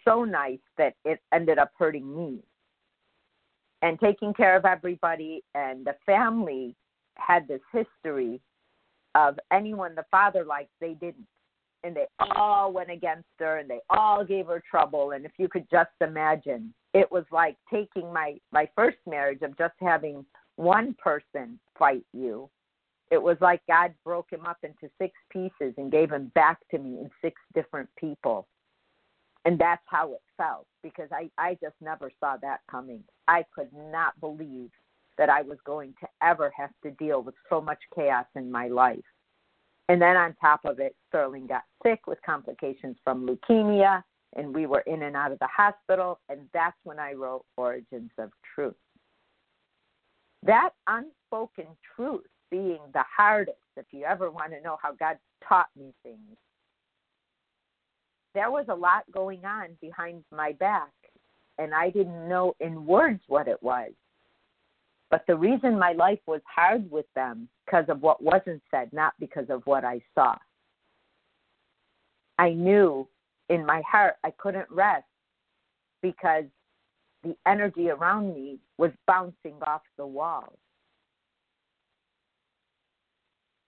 so 0.03 0.23
nice 0.23 0.65
that 0.79 0.95
it 1.05 1.19
ended 1.31 1.59
up 1.59 1.71
hurting 1.77 2.17
me. 2.17 2.39
And 3.83 3.99
taking 3.99 4.33
care 4.33 4.57
of 4.57 4.65
everybody 4.65 5.43
and 5.53 5.85
the 5.85 5.95
family 6.07 6.75
had 7.15 7.47
this 7.47 7.61
history 7.71 8.41
of 9.13 9.37
anyone 9.53 9.93
the 9.93 10.05
father 10.09 10.43
liked 10.43 10.71
they 10.81 10.95
didn't 10.95 11.27
and 11.83 11.95
they 11.95 12.05
all 12.35 12.71
went 12.71 12.91
against 12.91 13.27
her 13.39 13.57
and 13.57 13.69
they 13.69 13.79
all 13.89 14.23
gave 14.23 14.47
her 14.47 14.61
trouble. 14.69 15.11
And 15.11 15.25
if 15.25 15.31
you 15.37 15.47
could 15.47 15.69
just 15.71 15.91
imagine 16.01 16.73
it 16.93 17.11
was 17.11 17.25
like 17.31 17.55
taking 17.71 18.11
my 18.11 18.35
my 18.51 18.67
first 18.75 18.97
marriage 19.07 19.41
of 19.41 19.57
just 19.57 19.75
having 19.79 20.25
one 20.55 20.95
person 21.01 21.59
fight 21.77 22.05
you. 22.13 22.49
It 23.11 23.21
was 23.21 23.37
like 23.41 23.61
god 23.67 23.93
broke 24.03 24.31
him 24.31 24.45
up 24.45 24.57
into 24.63 24.91
six 24.99 25.13
pieces 25.31 25.73
and 25.77 25.91
gave 25.91 26.11
him 26.11 26.31
back 26.35 26.59
to 26.71 26.77
me 26.77 26.99
in 26.99 27.09
six 27.21 27.41
different 27.53 27.89
people. 27.97 28.47
And 29.45 29.57
that's 29.57 29.83
how 29.85 30.13
it 30.13 30.21
felt 30.37 30.67
because 30.83 31.09
i 31.11 31.29
i 31.37 31.57
just 31.61 31.75
never 31.81 32.11
saw 32.19 32.37
that 32.41 32.59
coming. 32.69 33.03
I 33.27 33.45
could 33.55 33.69
not 33.91 34.19
believe 34.19 34.71
that 35.17 35.29
i 35.29 35.41
was 35.41 35.57
going 35.65 35.93
to 35.99 36.07
ever 36.21 36.51
have 36.55 36.71
to 36.83 36.91
deal 36.91 37.21
with 37.21 37.35
so 37.49 37.59
much 37.61 37.79
chaos 37.93 38.25
in 38.35 38.51
my 38.51 38.67
life 38.67 39.03
and 39.89 40.01
then 40.01 40.15
on 40.15 40.33
top 40.39 40.61
of 40.63 40.79
it 40.79 40.95
sterling 41.09 41.47
got 41.47 41.63
sick 41.83 42.07
with 42.07 42.19
complications 42.25 42.95
from 43.03 43.27
leukemia 43.27 44.03
and 44.35 44.53
we 44.53 44.65
were 44.65 44.81
in 44.81 45.03
and 45.03 45.15
out 45.15 45.31
of 45.31 45.39
the 45.39 45.47
hospital, 45.47 46.19
and 46.29 46.41
that's 46.53 46.77
when 46.83 46.99
I 46.99 47.13
wrote 47.13 47.43
Origins 47.57 48.11
of 48.17 48.31
Truth. 48.53 48.75
That 50.43 50.69
unspoken 50.87 51.65
truth 51.95 52.27
being 52.51 52.79
the 52.93 53.03
hardest, 53.15 53.57
if 53.75 53.85
you 53.91 54.05
ever 54.05 54.29
want 54.31 54.51
to 54.51 54.61
know 54.61 54.77
how 54.81 54.93
God 54.93 55.17
taught 55.47 55.69
me 55.75 55.93
things, 56.03 56.37
there 58.35 58.51
was 58.51 58.65
a 58.69 58.75
lot 58.75 59.03
going 59.11 59.43
on 59.45 59.69
behind 59.81 60.23
my 60.31 60.51
back, 60.53 60.91
and 61.57 61.73
I 61.73 61.89
didn't 61.89 62.29
know 62.29 62.55
in 62.59 62.85
words 62.85 63.21
what 63.27 63.47
it 63.47 63.61
was. 63.63 63.91
But 65.09 65.23
the 65.27 65.35
reason 65.35 65.79
my 65.79 65.93
life 65.93 66.19
was 66.27 66.41
hard 66.45 66.89
with 66.91 67.07
them 67.15 67.49
because 67.65 67.85
of 67.89 68.01
what 68.01 68.21
wasn't 68.21 68.61
said, 68.69 68.91
not 68.93 69.13
because 69.19 69.49
of 69.49 69.61
what 69.65 69.83
I 69.83 70.01
saw. 70.13 70.35
I 72.37 72.51
knew 72.51 73.07
in 73.49 73.65
my 73.65 73.81
heart 73.89 74.15
I 74.23 74.31
couldn't 74.37 74.67
rest 74.69 75.03
because 76.01 76.45
the 77.23 77.35
energy 77.47 77.89
around 77.89 78.33
me 78.33 78.59
was 78.77 78.91
bouncing 79.07 79.55
off 79.65 79.81
the 79.97 80.05
walls. 80.05 80.57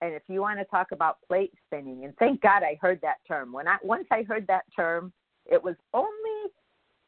And 0.01 0.13
if 0.13 0.23
you 0.27 0.41
want 0.41 0.59
to 0.59 0.65
talk 0.65 0.91
about 0.91 1.17
plate 1.27 1.53
spinning, 1.67 2.05
and 2.05 2.15
thank 2.17 2.41
God 2.41 2.63
I 2.63 2.77
heard 2.81 2.99
that 3.01 3.17
term. 3.27 3.51
When 3.51 3.67
I 3.67 3.77
once 3.83 4.07
I 4.09 4.23
heard 4.23 4.47
that 4.47 4.63
term, 4.75 5.13
it 5.45 5.61
was 5.61 5.75
only 5.93 6.51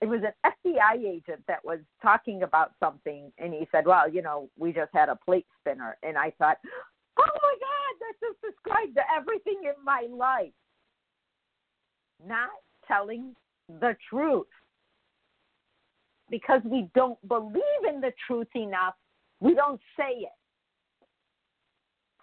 it 0.04 0.10
was 0.10 0.20
an 0.22 0.34
FBI 0.68 1.06
agent 1.06 1.42
that 1.48 1.64
was 1.64 1.80
talking 2.02 2.44
about 2.44 2.74
something, 2.78 3.32
and 3.38 3.54
he 3.54 3.66
said, 3.72 3.86
"Well, 3.88 4.10
you 4.10 4.22
know, 4.22 4.50
we 4.58 4.74
just 4.74 4.92
had 4.94 5.08
a 5.08 5.16
plate 5.16 5.48
spinner," 5.62 5.98
and 6.04 6.18
I 6.18 6.32
thought, 6.32 6.58
"Oh 7.16 7.40
my 7.42 7.56
God, 7.58 8.00
that 8.02 8.14
just 8.20 8.42
describes 8.42 8.98
everything 9.16 9.64
in 9.64 9.82
my 9.82 10.08
life." 10.10 10.52
Not 12.22 12.50
telling 12.86 13.34
the 13.70 13.96
truth 14.10 14.50
because 16.30 16.62
we 16.66 16.90
don't 16.96 17.26
believe 17.30 17.86
in 17.88 18.02
the 18.02 18.12
truth 18.28 18.54
enough, 18.56 18.96
we 19.40 19.56
don't 19.56 19.80
say 19.96 20.12
it. 20.18 20.38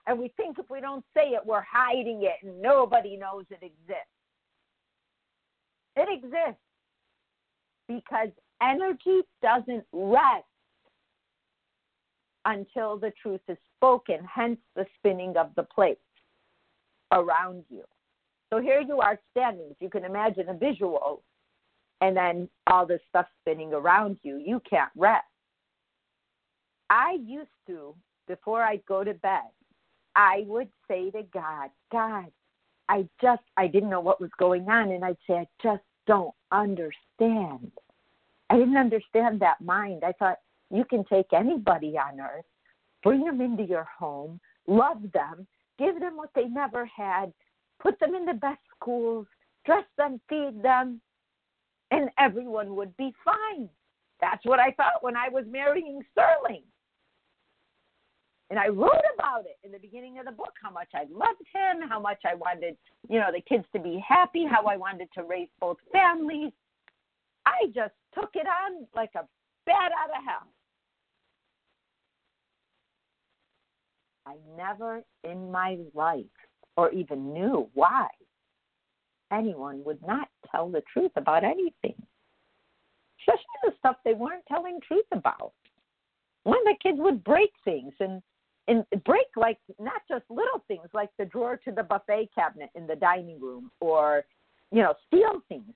And 0.06 0.18
we 0.18 0.28
think 0.36 0.58
if 0.58 0.68
we 0.68 0.82
don't 0.82 1.04
say 1.14 1.30
it, 1.30 1.46
we're 1.46 1.62
hiding 1.62 2.24
it 2.24 2.42
and 2.42 2.60
nobody 2.60 3.16
knows 3.16 3.46
it 3.50 3.62
exists. 3.62 4.10
It 5.96 6.10
exists 6.12 6.60
because 7.90 8.28
energy 8.62 9.20
doesn't 9.42 9.84
rest 9.92 10.44
until 12.44 12.96
the 12.96 13.12
truth 13.20 13.40
is 13.48 13.56
spoken, 13.76 14.18
hence 14.32 14.58
the 14.76 14.86
spinning 14.98 15.36
of 15.36 15.50
the 15.56 15.64
plates 15.64 16.00
around 17.12 17.64
you. 17.68 17.82
So 18.52 18.60
here 18.60 18.80
you 18.80 19.00
are 19.00 19.18
standing. 19.32 19.68
If 19.70 19.76
you 19.80 19.90
can 19.90 20.04
imagine 20.04 20.48
a 20.48 20.54
visual, 20.54 21.22
and 22.00 22.16
then 22.16 22.48
all 22.68 22.86
this 22.86 23.00
stuff 23.08 23.26
spinning 23.42 23.72
around 23.72 24.18
you, 24.22 24.36
you 24.44 24.62
can't 24.68 24.90
rest. 24.96 25.24
I 26.88 27.18
used 27.22 27.48
to, 27.66 27.94
before 28.26 28.62
I'd 28.62 28.86
go 28.86 29.04
to 29.04 29.14
bed, 29.14 29.50
I 30.14 30.44
would 30.46 30.68
say 30.88 31.10
to 31.10 31.22
God, 31.34 31.70
God, 31.92 32.26
I 32.88 33.06
just, 33.20 33.42
I 33.56 33.66
didn't 33.66 33.90
know 33.90 34.00
what 34.00 34.20
was 34.20 34.30
going 34.38 34.68
on. 34.68 34.90
And 34.90 35.04
I'd 35.04 35.16
say, 35.28 35.34
I 35.34 35.46
just 35.62 35.82
don't 36.06 36.34
understand. 36.52 37.70
I 38.48 38.56
didn't 38.56 38.76
understand 38.76 39.40
that 39.40 39.60
mind. 39.60 40.02
I 40.04 40.12
thought 40.12 40.38
you 40.70 40.84
can 40.84 41.04
take 41.04 41.32
anybody 41.32 41.96
on 41.98 42.20
earth, 42.20 42.44
bring 43.02 43.24
them 43.24 43.40
into 43.40 43.64
your 43.64 43.86
home, 43.98 44.40
love 44.66 45.02
them, 45.12 45.46
give 45.78 46.00
them 46.00 46.16
what 46.16 46.30
they 46.34 46.46
never 46.46 46.84
had, 46.86 47.32
put 47.80 47.98
them 48.00 48.14
in 48.14 48.24
the 48.24 48.34
best 48.34 48.60
schools, 48.76 49.26
dress 49.64 49.84
them, 49.96 50.20
feed 50.28 50.62
them, 50.62 51.00
and 51.90 52.10
everyone 52.18 52.76
would 52.76 52.96
be 52.96 53.12
fine. 53.24 53.68
That's 54.20 54.44
what 54.44 54.60
I 54.60 54.72
thought 54.72 55.02
when 55.02 55.16
I 55.16 55.28
was 55.28 55.44
marrying 55.48 56.02
Sterling. 56.12 56.62
And 58.50 58.58
I 58.58 58.66
wrote 58.66 58.90
about 59.14 59.46
it 59.46 59.58
in 59.62 59.70
the 59.70 59.78
beginning 59.78 60.18
of 60.18 60.26
the 60.26 60.32
book 60.32 60.54
how 60.60 60.70
much 60.70 60.88
I 60.92 61.04
loved 61.10 61.46
him, 61.54 61.88
how 61.88 62.00
much 62.00 62.18
I 62.24 62.34
wanted, 62.34 62.76
you 63.08 63.20
know, 63.20 63.30
the 63.32 63.40
kids 63.40 63.64
to 63.72 63.80
be 63.80 64.02
happy, 64.06 64.44
how 64.44 64.64
I 64.66 64.76
wanted 64.76 65.08
to 65.14 65.22
raise 65.22 65.48
both 65.60 65.76
families. 65.92 66.50
I 67.46 67.66
just 67.66 67.94
took 68.12 68.30
it 68.34 68.46
on 68.46 68.86
like 68.94 69.10
a 69.14 69.24
bat 69.66 69.92
out 69.96 70.10
of 70.10 70.24
hell. 70.26 70.48
I 74.26 74.34
never 74.56 75.02
in 75.22 75.50
my 75.50 75.78
life 75.94 76.24
or 76.76 76.90
even 76.90 77.32
knew 77.32 77.68
why 77.74 78.08
anyone 79.32 79.84
would 79.84 80.04
not 80.04 80.28
tell 80.50 80.68
the 80.68 80.82
truth 80.92 81.12
about 81.16 81.44
anything, 81.44 81.94
especially 83.20 83.44
the 83.62 83.72
stuff 83.78 83.96
they 84.04 84.14
weren't 84.14 84.44
telling 84.48 84.80
truth 84.86 85.06
about. 85.12 85.52
One 86.42 86.58
of 86.58 86.64
the 86.64 86.76
kids 86.82 86.98
would 87.00 87.22
break 87.22 87.52
things 87.64 87.92
and 88.00 88.22
and 88.68 88.84
break 89.04 89.26
like 89.36 89.58
not 89.78 90.02
just 90.08 90.24
little 90.28 90.62
things 90.68 90.86
like 90.92 91.10
the 91.18 91.24
drawer 91.24 91.56
to 91.64 91.72
the 91.72 91.82
buffet 91.82 92.28
cabinet 92.34 92.70
in 92.74 92.86
the 92.86 92.96
dining 92.96 93.40
room 93.40 93.70
or 93.80 94.24
you 94.70 94.82
know 94.82 94.94
steal 95.06 95.42
things 95.48 95.72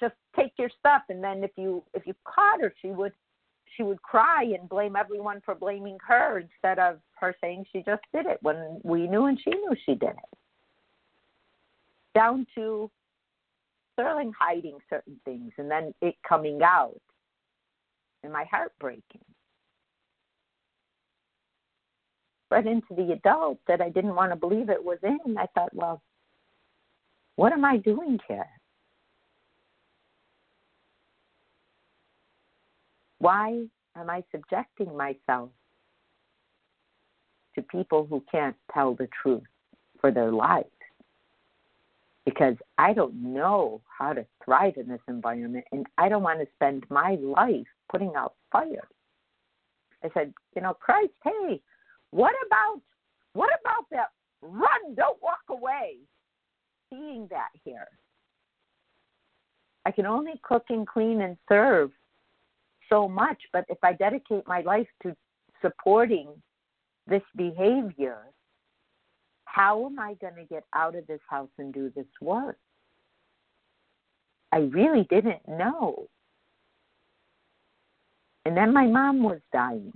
just 0.00 0.14
take 0.34 0.52
your 0.58 0.70
stuff 0.78 1.02
and 1.08 1.22
then 1.22 1.44
if 1.44 1.50
you 1.56 1.82
if 1.94 2.06
you 2.06 2.14
caught 2.24 2.60
her 2.60 2.72
she 2.80 2.88
would 2.88 3.12
she 3.76 3.82
would 3.82 4.00
cry 4.02 4.42
and 4.42 4.68
blame 4.68 4.96
everyone 4.96 5.40
for 5.44 5.54
blaming 5.54 5.98
her 6.06 6.38
instead 6.40 6.78
of 6.78 6.98
her 7.18 7.34
saying 7.40 7.64
she 7.72 7.82
just 7.86 8.02
did 8.12 8.26
it 8.26 8.38
when 8.42 8.80
we 8.82 9.06
knew 9.06 9.26
and 9.26 9.38
she 9.42 9.50
knew 9.50 9.74
she 9.86 9.94
did 9.94 10.10
it 10.10 10.38
down 12.14 12.46
to 12.54 12.90
Sterling 13.94 14.32
hiding 14.38 14.78
certain 14.88 15.20
things 15.24 15.52
and 15.58 15.70
then 15.70 15.92
it 16.00 16.14
coming 16.26 16.60
out 16.62 17.00
and 18.22 18.32
my 18.32 18.44
heart 18.44 18.72
breaking. 18.80 19.24
But 22.52 22.66
into 22.66 22.94
the 22.94 23.12
adult 23.12 23.60
that 23.66 23.80
I 23.80 23.88
didn't 23.88 24.14
want 24.14 24.30
to 24.30 24.36
believe 24.36 24.68
it 24.68 24.84
was 24.84 24.98
in, 25.02 25.38
I 25.38 25.46
thought, 25.54 25.74
well, 25.74 26.02
what 27.36 27.50
am 27.50 27.64
I 27.64 27.78
doing 27.78 28.18
here? 28.28 28.44
Why 33.20 33.64
am 33.96 34.10
I 34.10 34.22
subjecting 34.30 34.94
myself 34.94 35.48
to 37.54 37.62
people 37.62 38.06
who 38.10 38.22
can't 38.30 38.56
tell 38.74 38.96
the 38.96 39.08
truth 39.22 39.44
for 40.02 40.10
their 40.10 40.30
lives? 40.30 40.68
because 42.24 42.54
I 42.78 42.92
don't 42.92 43.20
know 43.20 43.80
how 43.98 44.12
to 44.12 44.24
thrive 44.44 44.74
in 44.76 44.86
this 44.86 45.00
environment 45.08 45.64
and 45.72 45.88
I 45.98 46.08
don't 46.08 46.22
want 46.22 46.38
to 46.38 46.46
spend 46.54 46.84
my 46.88 47.16
life 47.20 47.66
putting 47.90 48.12
out 48.16 48.34
fires. 48.52 48.86
I 50.04 50.08
said, 50.14 50.32
you 50.54 50.62
know, 50.62 50.72
Christ, 50.74 51.10
hey, 51.24 51.60
what 52.12 52.34
about 52.46 52.80
what 53.32 53.50
about 53.60 53.86
that 53.90 54.08
run, 54.42 54.94
don't 54.94 55.20
walk 55.22 55.42
away? 55.48 55.96
Seeing 56.90 57.26
that 57.30 57.48
here. 57.64 57.88
I 59.84 59.90
can 59.90 60.06
only 60.06 60.34
cook 60.42 60.64
and 60.68 60.86
clean 60.86 61.22
and 61.22 61.36
serve 61.48 61.90
so 62.88 63.08
much, 63.08 63.38
but 63.52 63.64
if 63.68 63.78
I 63.82 63.94
dedicate 63.94 64.46
my 64.46 64.60
life 64.60 64.86
to 65.02 65.16
supporting 65.60 66.28
this 67.06 67.22
behavior, 67.36 68.18
how 69.46 69.86
am 69.86 69.98
I 69.98 70.14
going 70.14 70.36
to 70.36 70.44
get 70.44 70.64
out 70.74 70.94
of 70.94 71.06
this 71.06 71.20
house 71.28 71.48
and 71.58 71.72
do 71.72 71.90
this 71.96 72.06
work? 72.20 72.58
I 74.52 74.58
really 74.58 75.06
didn't 75.08 75.48
know. 75.48 76.06
And 78.44 78.56
then 78.56 78.72
my 78.72 78.86
mom 78.86 79.22
was 79.22 79.40
dying. 79.52 79.92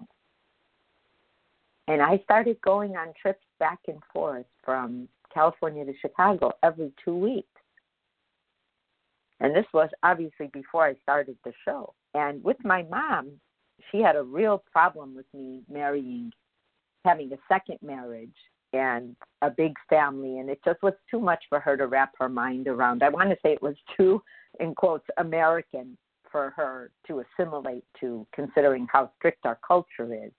And 1.89 2.03
I 2.03 2.21
started 2.25 2.61
going 2.63 2.97
on 2.97 3.13
trips 3.21 3.45
back 3.61 3.79
and 3.87 4.01
forth 4.13 4.47
from 4.65 5.09
California 5.33 5.85
to 5.85 5.93
Chicago 6.01 6.53
every 6.63 6.93
two 7.05 7.17
weeks. 7.17 7.49
And 9.41 9.55
this 9.55 9.67
was 9.73 9.91
obviously 10.03 10.49
before 10.53 10.85
I 10.87 10.95
started 11.03 11.37
the 11.45 11.53
show. 11.65 11.95
And 12.15 12.43
with 12.43 12.57
my 12.65 12.83
mom, 12.85 13.33
she 13.91 13.99
had 13.99 14.17
a 14.17 14.23
real 14.23 14.65
problem 14.73 15.15
with 15.15 15.27
me 15.35 15.63
marrying, 15.71 16.33
having 17.05 17.33
a 17.33 17.37
second 17.49 17.79
marriage 17.83 18.35
and 18.73 19.15
a 19.43 19.51
big 19.51 19.75
family 19.89 20.39
and 20.39 20.51
it 20.51 20.61
just 20.65 20.83
was 20.83 20.95
too 21.11 21.21
much 21.21 21.43
for 21.49 21.61
her 21.61 21.77
to 21.77 21.87
wrap 21.87 22.13
her 22.19 22.29
mind 22.29 22.67
around. 22.67 23.03
I 23.03 23.09
want 23.09 23.31
to 23.31 23.37
say 23.43 23.53
it 23.53 23.63
was 23.63 23.77
too 23.97 24.23
in 24.59 24.75
quotes 24.75 25.07
American 25.19 25.97
for 26.33 26.53
her 26.57 26.91
to 27.07 27.23
assimilate 27.23 27.85
to 28.01 28.27
considering 28.35 28.87
how 28.93 29.11
strict 29.17 29.47
our 29.47 29.59
culture 29.67 30.13
is. 30.13 30.33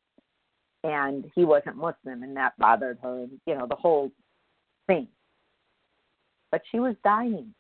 And 0.88 1.30
he 1.36 1.44
wasn't 1.44 1.76
Muslim 1.76 2.24
and 2.24 2.36
that 2.38 2.54
bothered 2.58 2.98
her 3.04 3.24
and 3.24 3.32
you 3.46 3.56
know 3.56 3.68
the 3.68 3.76
whole 3.76 4.10
thing. 4.88 5.10
But 6.50 6.62
she 6.72 6.80
was 6.80 6.96
dying. 7.04 7.54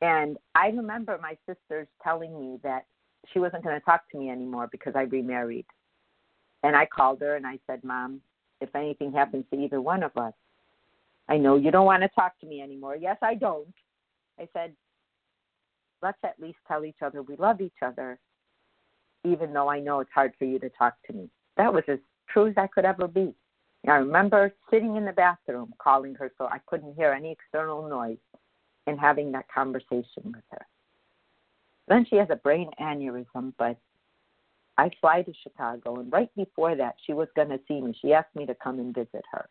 And 0.00 0.38
I 0.54 0.68
remember 0.68 1.18
my 1.20 1.36
sisters 1.46 1.86
telling 2.02 2.40
me 2.40 2.58
that 2.62 2.86
she 3.30 3.40
wasn't 3.40 3.62
going 3.62 3.78
to 3.78 3.84
talk 3.84 4.10
to 4.10 4.18
me 4.18 4.30
anymore 4.30 4.68
because 4.72 4.94
I 4.96 5.02
remarried. 5.02 5.66
And 6.62 6.74
I 6.74 6.86
called 6.86 7.20
her 7.20 7.36
and 7.36 7.46
I 7.46 7.58
said, 7.66 7.84
Mom, 7.84 8.22
if 8.62 8.74
anything 8.74 9.12
happens 9.12 9.44
to 9.52 9.60
either 9.60 9.82
one 9.82 10.02
of 10.02 10.16
us. 10.16 10.32
I 11.28 11.36
know 11.36 11.56
you 11.56 11.70
don't 11.70 11.84
want 11.84 12.02
to 12.04 12.08
talk 12.08 12.38
to 12.40 12.46
me 12.46 12.62
anymore. 12.62 12.96
Yes, 12.96 13.18
I 13.20 13.34
don't. 13.34 13.74
I 14.40 14.48
said, 14.54 14.72
let's 16.00 16.18
at 16.24 16.40
least 16.40 16.58
tell 16.66 16.86
each 16.86 17.02
other 17.02 17.22
we 17.22 17.36
love 17.36 17.60
each 17.60 17.82
other, 17.84 18.18
even 19.24 19.52
though 19.52 19.68
I 19.68 19.80
know 19.80 20.00
it's 20.00 20.10
hard 20.14 20.32
for 20.38 20.44
you 20.44 20.58
to 20.58 20.70
talk 20.70 20.94
to 21.06 21.12
me. 21.12 21.28
That 21.56 21.72
was 21.72 21.84
as 21.88 21.98
true 22.28 22.48
as 22.48 22.54
I 22.56 22.66
could 22.66 22.84
ever 22.84 23.08
be. 23.08 23.34
I 23.86 23.96
remember 23.96 24.52
sitting 24.70 24.96
in 24.96 25.04
the 25.04 25.12
bathroom 25.12 25.72
calling 25.78 26.14
her 26.16 26.30
so 26.36 26.46
I 26.46 26.58
couldn't 26.66 26.94
hear 26.94 27.12
any 27.12 27.32
external 27.32 27.88
noise 27.88 28.18
and 28.86 28.98
having 28.98 29.32
that 29.32 29.46
conversation 29.52 30.24
with 30.24 30.44
her. 30.50 30.66
Then 31.86 32.04
she 32.08 32.16
has 32.16 32.28
a 32.30 32.36
brain 32.36 32.70
aneurysm, 32.80 33.54
but 33.58 33.78
I 34.76 34.90
fly 35.00 35.22
to 35.22 35.32
Chicago, 35.42 35.96
and 35.96 36.12
right 36.12 36.30
before 36.36 36.76
that, 36.76 36.96
she 37.04 37.12
was 37.12 37.28
going 37.34 37.48
to 37.48 37.60
see 37.66 37.80
me. 37.80 37.96
She 38.00 38.12
asked 38.12 38.34
me 38.36 38.46
to 38.46 38.54
come 38.54 38.78
and 38.78 38.94
visit 38.94 39.24
her, 39.32 39.48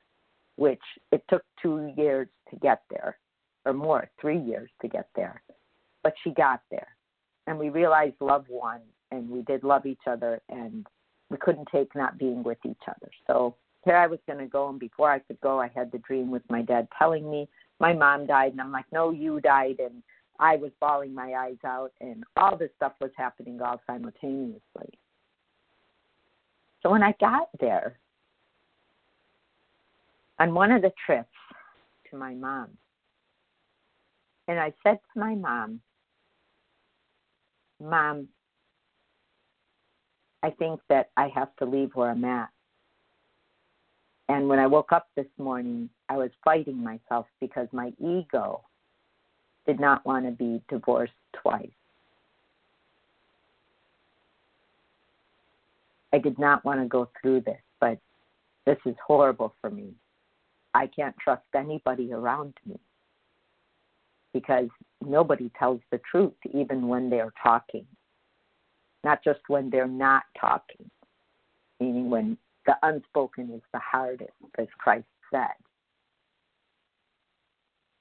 which 0.56 0.82
it 1.12 1.24
took 1.30 1.44
two 1.62 1.94
years 1.98 2.28
to 2.50 2.56
get 2.58 2.84
there, 2.90 3.18
or 3.66 3.74
more, 3.74 4.10
three 4.22 4.40
years 4.40 4.70
to 4.82 4.88
get 4.88 5.10
there. 5.16 5.42
But 6.04 6.14
she 6.24 6.30
got 6.32 6.62
there, 6.72 6.88
and 7.48 7.58
we 7.58 7.70
realized 7.70 8.16
love 8.22 8.46
won, 8.50 8.82
and 9.12 9.30
we 9.30 9.42
did 9.44 9.64
love 9.64 9.86
each 9.86 10.08
other, 10.08 10.42
and 10.50 10.86
we 11.30 11.38
couldn't 11.38 11.68
take 11.72 11.96
not 11.96 12.18
being 12.18 12.44
with 12.44 12.58
each 12.66 12.82
other. 12.88 13.10
So 13.28 13.56
here 13.86 13.96
I 13.96 14.08
was 14.08 14.20
going 14.28 14.40
to 14.40 14.48
go, 14.48 14.70
and 14.70 14.80
before 14.80 15.12
I 15.12 15.20
could 15.20 15.40
go, 15.42 15.60
I 15.60 15.70
had 15.74 15.92
the 15.92 16.00
dream 16.00 16.30
with 16.30 16.44
my 16.50 16.62
dad 16.62 16.88
telling 16.98 17.30
me 17.30 17.48
my 17.80 17.94
mom 17.94 18.26
died, 18.26 18.52
and 18.52 18.62
I'm 18.62 18.72
like, 18.72 18.86
no, 18.92 19.12
you 19.12 19.40
died, 19.40 19.80
and 19.80 20.02
I 20.40 20.56
was 20.56 20.72
bawling 20.80 21.14
my 21.14 21.34
eyes 21.34 21.58
out, 21.66 21.92
and 22.02 22.24
all 22.36 22.58
this 22.58 22.72
stuff 22.76 22.94
was 23.02 23.12
happening 23.16 23.62
all 23.62 23.82
simultaneously. 23.88 24.90
So 26.84 26.92
when 26.92 27.04
I 27.04 27.14
got 27.20 27.50
there, 27.60 28.00
on 30.40 30.54
one 30.54 30.72
of 30.72 30.82
the 30.82 30.92
trips 31.06 31.30
to 32.10 32.18
my 32.18 32.34
mom, 32.34 32.70
and 34.48 34.60
I 34.60 34.74
said 34.84 35.00
to 35.14 35.20
my 35.20 35.36
mom, 35.36 35.82
Mom, 37.80 38.28
I 40.44 40.52
think 40.52 40.80
that 40.90 41.10
I 41.18 41.30
have 41.30 41.56
to 41.58 41.66
leave 41.66 41.92
where 41.94 42.12
I'm 42.12 42.24
at. 42.26 42.50
And 44.30 44.48
when 44.48 44.60
I 44.60 44.68
woke 44.68 44.92
up 44.92 45.08
this 45.16 45.28
morning, 45.38 45.90
I 46.10 46.18
was 46.18 46.32
fighting 46.44 46.84
myself 46.84 47.26
because 47.40 47.68
my 47.72 47.94
ego 48.00 48.62
did 49.66 49.80
not 49.80 50.06
want 50.06 50.26
to 50.26 50.32
be 50.32 50.62
divorced 50.70 51.14
twice. 51.42 51.70
I 56.14 56.18
did 56.18 56.40
not 56.40 56.64
want 56.66 56.82
to 56.82 56.88
go 56.88 57.10
through 57.22 57.42
this, 57.42 57.62
but 57.80 58.00
this 58.66 58.78
is 58.86 58.96
horrible 59.06 59.54
for 59.62 59.70
me. 59.70 59.94
I 60.74 60.88
can't 60.88 61.16
trust 61.18 61.44
anybody 61.56 62.14
around 62.14 62.54
me 62.66 62.80
because 64.34 64.68
nobody 65.06 65.52
tells 65.58 65.82
the 65.92 66.00
truth, 66.10 66.34
even 66.54 66.88
when 66.88 67.10
they're 67.10 67.34
talking, 67.42 67.86
not 69.04 69.24
just 69.24 69.40
when 69.48 69.70
they're 69.70 69.88
not 69.88 70.24
talking, 70.40 70.90
meaning 71.80 72.10
when 72.10 72.38
the 72.66 72.76
unspoken 72.84 73.52
is 73.54 73.62
the 73.74 73.80
hardest, 73.80 74.32
as 74.58 74.68
Christ 74.78 75.08
said. 75.32 75.56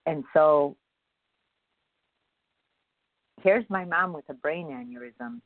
And 0.07 0.25
so 0.33 0.77
here's 3.43 3.65
my 3.69 3.85
mom 3.85 4.13
with 4.13 4.29
a 4.29 4.35
brain 4.35 4.69
aneurysm 4.69 5.41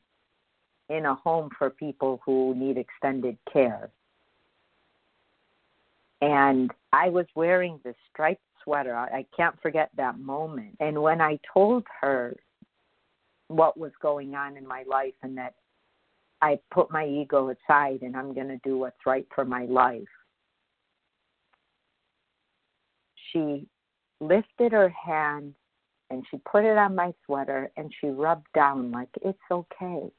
in 0.89 1.05
a 1.05 1.15
home 1.15 1.49
for 1.57 1.69
people 1.69 2.21
who 2.25 2.53
need 2.55 2.77
extended 2.77 3.37
care. 3.51 3.89
And 6.21 6.71
I 6.93 7.09
was 7.09 7.25
wearing 7.35 7.79
this 7.83 7.95
striped 8.11 8.41
sweater. 8.63 8.95
I 8.95 9.25
can't 9.35 9.59
forget 9.61 9.89
that 9.97 10.19
moment. 10.19 10.77
And 10.79 11.01
when 11.01 11.21
I 11.21 11.39
told 11.53 11.83
her 12.01 12.35
what 13.51 13.77
was 13.77 13.91
going 14.01 14.35
on 14.35 14.57
in 14.57 14.67
my 14.67 14.83
life 14.87 15.13
and 15.23 15.37
that 15.37 15.53
I 16.41 16.59
put 16.71 16.91
my 16.91 17.05
ego 17.05 17.49
aside 17.49 18.01
and 18.01 18.15
I'm 18.15 18.33
going 18.33 18.47
to 18.47 18.59
do 18.63 18.77
what's 18.77 19.05
right 19.05 19.27
for 19.33 19.45
my 19.45 19.65
life, 19.65 20.01
she 23.31 23.67
lifted 24.19 24.71
her 24.71 24.89
hand 24.89 25.53
and 26.09 26.25
she 26.29 26.37
put 26.49 26.65
it 26.65 26.77
on 26.77 26.95
my 26.95 27.13
sweater 27.25 27.71
and 27.77 27.91
she 27.99 28.07
rubbed 28.07 28.47
down 28.53 28.91
like 28.91 29.09
it's 29.21 29.39
okay. 29.51 30.11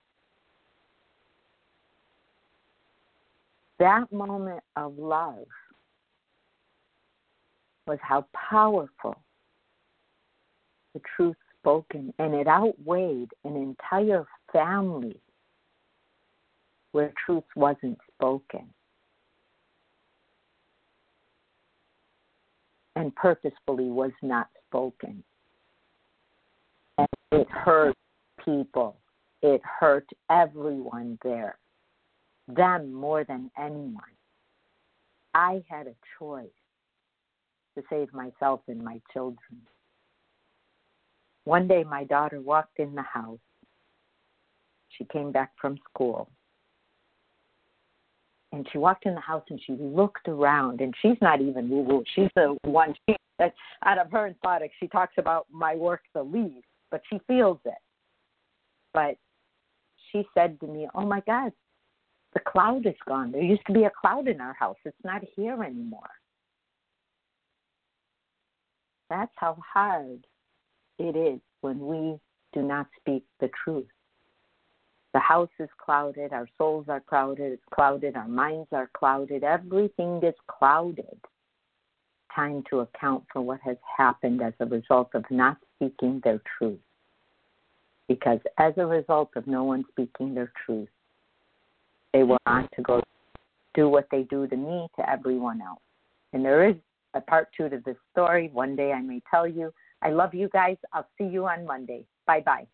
that 3.83 4.13
moment 4.13 4.63
of 4.77 4.97
love 4.97 5.45
was 7.89 7.99
how 8.01 8.25
powerful 8.33 9.21
the 10.95 11.01
truth 11.17 11.35
spoken, 11.63 12.13
and 12.19 12.35
it 12.35 12.47
outweighed 12.47 13.31
an 13.45 13.57
entire 13.57 14.27
family 14.53 15.17
where 16.91 17.13
truth 17.25 17.45
wasn't 17.57 17.99
spoken. 18.15 18.67
And 22.95 23.15
purposefully 23.17 23.89
was 23.89 24.13
not 24.23 24.49
spoken. 24.69 25.23
And 26.99 27.09
it 27.33 27.49
hurt 27.49 27.97
people. 28.45 28.97
It 29.41 29.63
hurt 29.81 30.07
everyone 30.29 31.19
there 31.25 31.57
them 32.49 32.93
more 32.93 33.25
than 33.25 33.51
anyone. 33.59 34.03
I 35.35 35.63
had 35.69 35.87
a 35.87 35.95
choice 36.19 36.47
to 37.77 37.83
save 37.89 38.13
myself 38.13 38.61
and 38.69 38.83
my 38.83 39.01
children. 39.13 39.63
One 41.45 41.67
day, 41.67 41.85
my 41.85 42.05
daughter 42.05 42.41
walked 42.41 42.79
in 42.79 42.95
the 42.95 43.03
house. 43.03 43.39
She 44.91 45.05
came 45.07 45.33
back 45.33 45.53
from 45.61 45.79
school. 45.91 46.29
And 48.53 48.69
she 48.71 48.79
walked 48.79 49.07
in 49.07 49.15
the 49.15 49.21
house 49.21 49.45
and 49.49 49.61
she 49.67 49.73
looked 49.73 50.29
around, 50.29 50.83
and 50.83 50.95
she's 51.01 51.17
not 51.23 51.41
even 51.41 51.71
woo 51.71 51.83
woo. 51.83 52.05
She's 52.15 52.29
the 52.37 52.57
one 52.65 52.95
she, 53.09 53.17
out 53.85 53.99
of 53.99 54.11
her 54.13 54.27
and 54.27 54.37
she 54.79 54.89
talks 54.89 55.15
about 55.17 55.47
my 55.51 55.75
work 55.75 56.03
the 56.15 56.23
least, 56.23 56.67
but 56.91 57.01
she 57.11 57.19
feels 57.27 57.59
it. 57.65 57.75
But 58.93 59.17
she 60.11 60.25
said 60.35 60.61
to 60.61 60.67
me, 60.67 60.87
Oh 60.95 61.07
my 61.07 61.21
God, 61.27 61.53
the 62.35 62.41
cloud 62.41 62.87
is 62.87 62.95
gone. 63.07 63.33
There 63.33 63.43
used 63.43 63.67
to 63.67 63.73
be 63.73 63.85
a 63.85 63.91
cloud 63.91 64.29
in 64.29 64.41
our 64.41 64.53
house. 64.55 64.77
It's 64.85 64.97
not 65.05 65.23
here 65.35 65.63
anymore. 65.63 66.11
That's 69.11 69.33
how 69.37 69.59
hard 69.73 70.27
it 71.03 71.17
is 71.17 71.41
when 71.63 71.81
we 71.87 72.19
do 72.53 72.63
not 72.63 72.87
speak 73.01 73.25
the 73.41 73.51
truth. 73.65 73.87
The 75.13 75.19
house 75.19 75.51
is 75.59 75.69
clouded, 75.85 76.33
our 76.33 76.49
souls 76.57 76.87
are 76.89 77.01
clouded, 77.01 77.53
it's 77.53 77.63
clouded, 77.75 78.17
our 78.17 78.29
minds 78.29 78.69
are 78.73 78.89
clouded, 78.95 79.45
everything 79.45 80.21
is 80.23 80.35
clouded. 80.47 81.19
Time 82.35 82.65
to 82.71 82.81
account 82.81 83.25
for 83.31 83.43
what 83.43 83.61
has 83.63 83.77
happened 83.99 84.41
as 84.41 84.55
a 84.61 84.67
result 84.67 85.11
of 85.15 85.25
not 85.31 85.59
speaking 85.77 86.21
their 86.25 86.41
truth. 86.57 86.79
Because 88.09 88.39
as 88.59 88.73
a 88.79 88.87
result 88.87 89.31
of 89.37 89.47
no 89.47 89.65
one 89.65 89.85
speaking 89.91 90.35
their 90.35 90.53
truth, 90.65 90.89
they 92.15 92.23
will 92.23 92.39
want 92.47 92.71
to 92.77 92.83
go 92.83 93.03
do 93.75 93.89
what 93.89 94.07
they 94.11 94.23
do 94.25 94.47
to 94.47 94.57
me 94.57 94.87
to 94.97 95.11
everyone 95.11 95.61
else. 95.61 95.81
And 96.33 96.45
there 96.45 96.69
is 96.69 96.77
a 97.15 97.21
part 97.21 97.49
two 97.57 97.69
to 97.69 97.83
this 97.85 97.97
story. 98.13 98.51
One 98.53 98.77
day 98.77 98.93
I 98.93 99.03
may 99.03 99.21
tell 99.31 99.47
you. 99.47 99.73
I 100.03 100.11
love 100.11 100.35
you 100.35 100.51
guys. 100.53 100.77
I'll 100.93 101.09
see 101.17 101.25
you 101.25 101.47
on 101.47 101.65
Monday. 101.65 102.05
Bye 102.27 102.43
bye. 102.45 102.67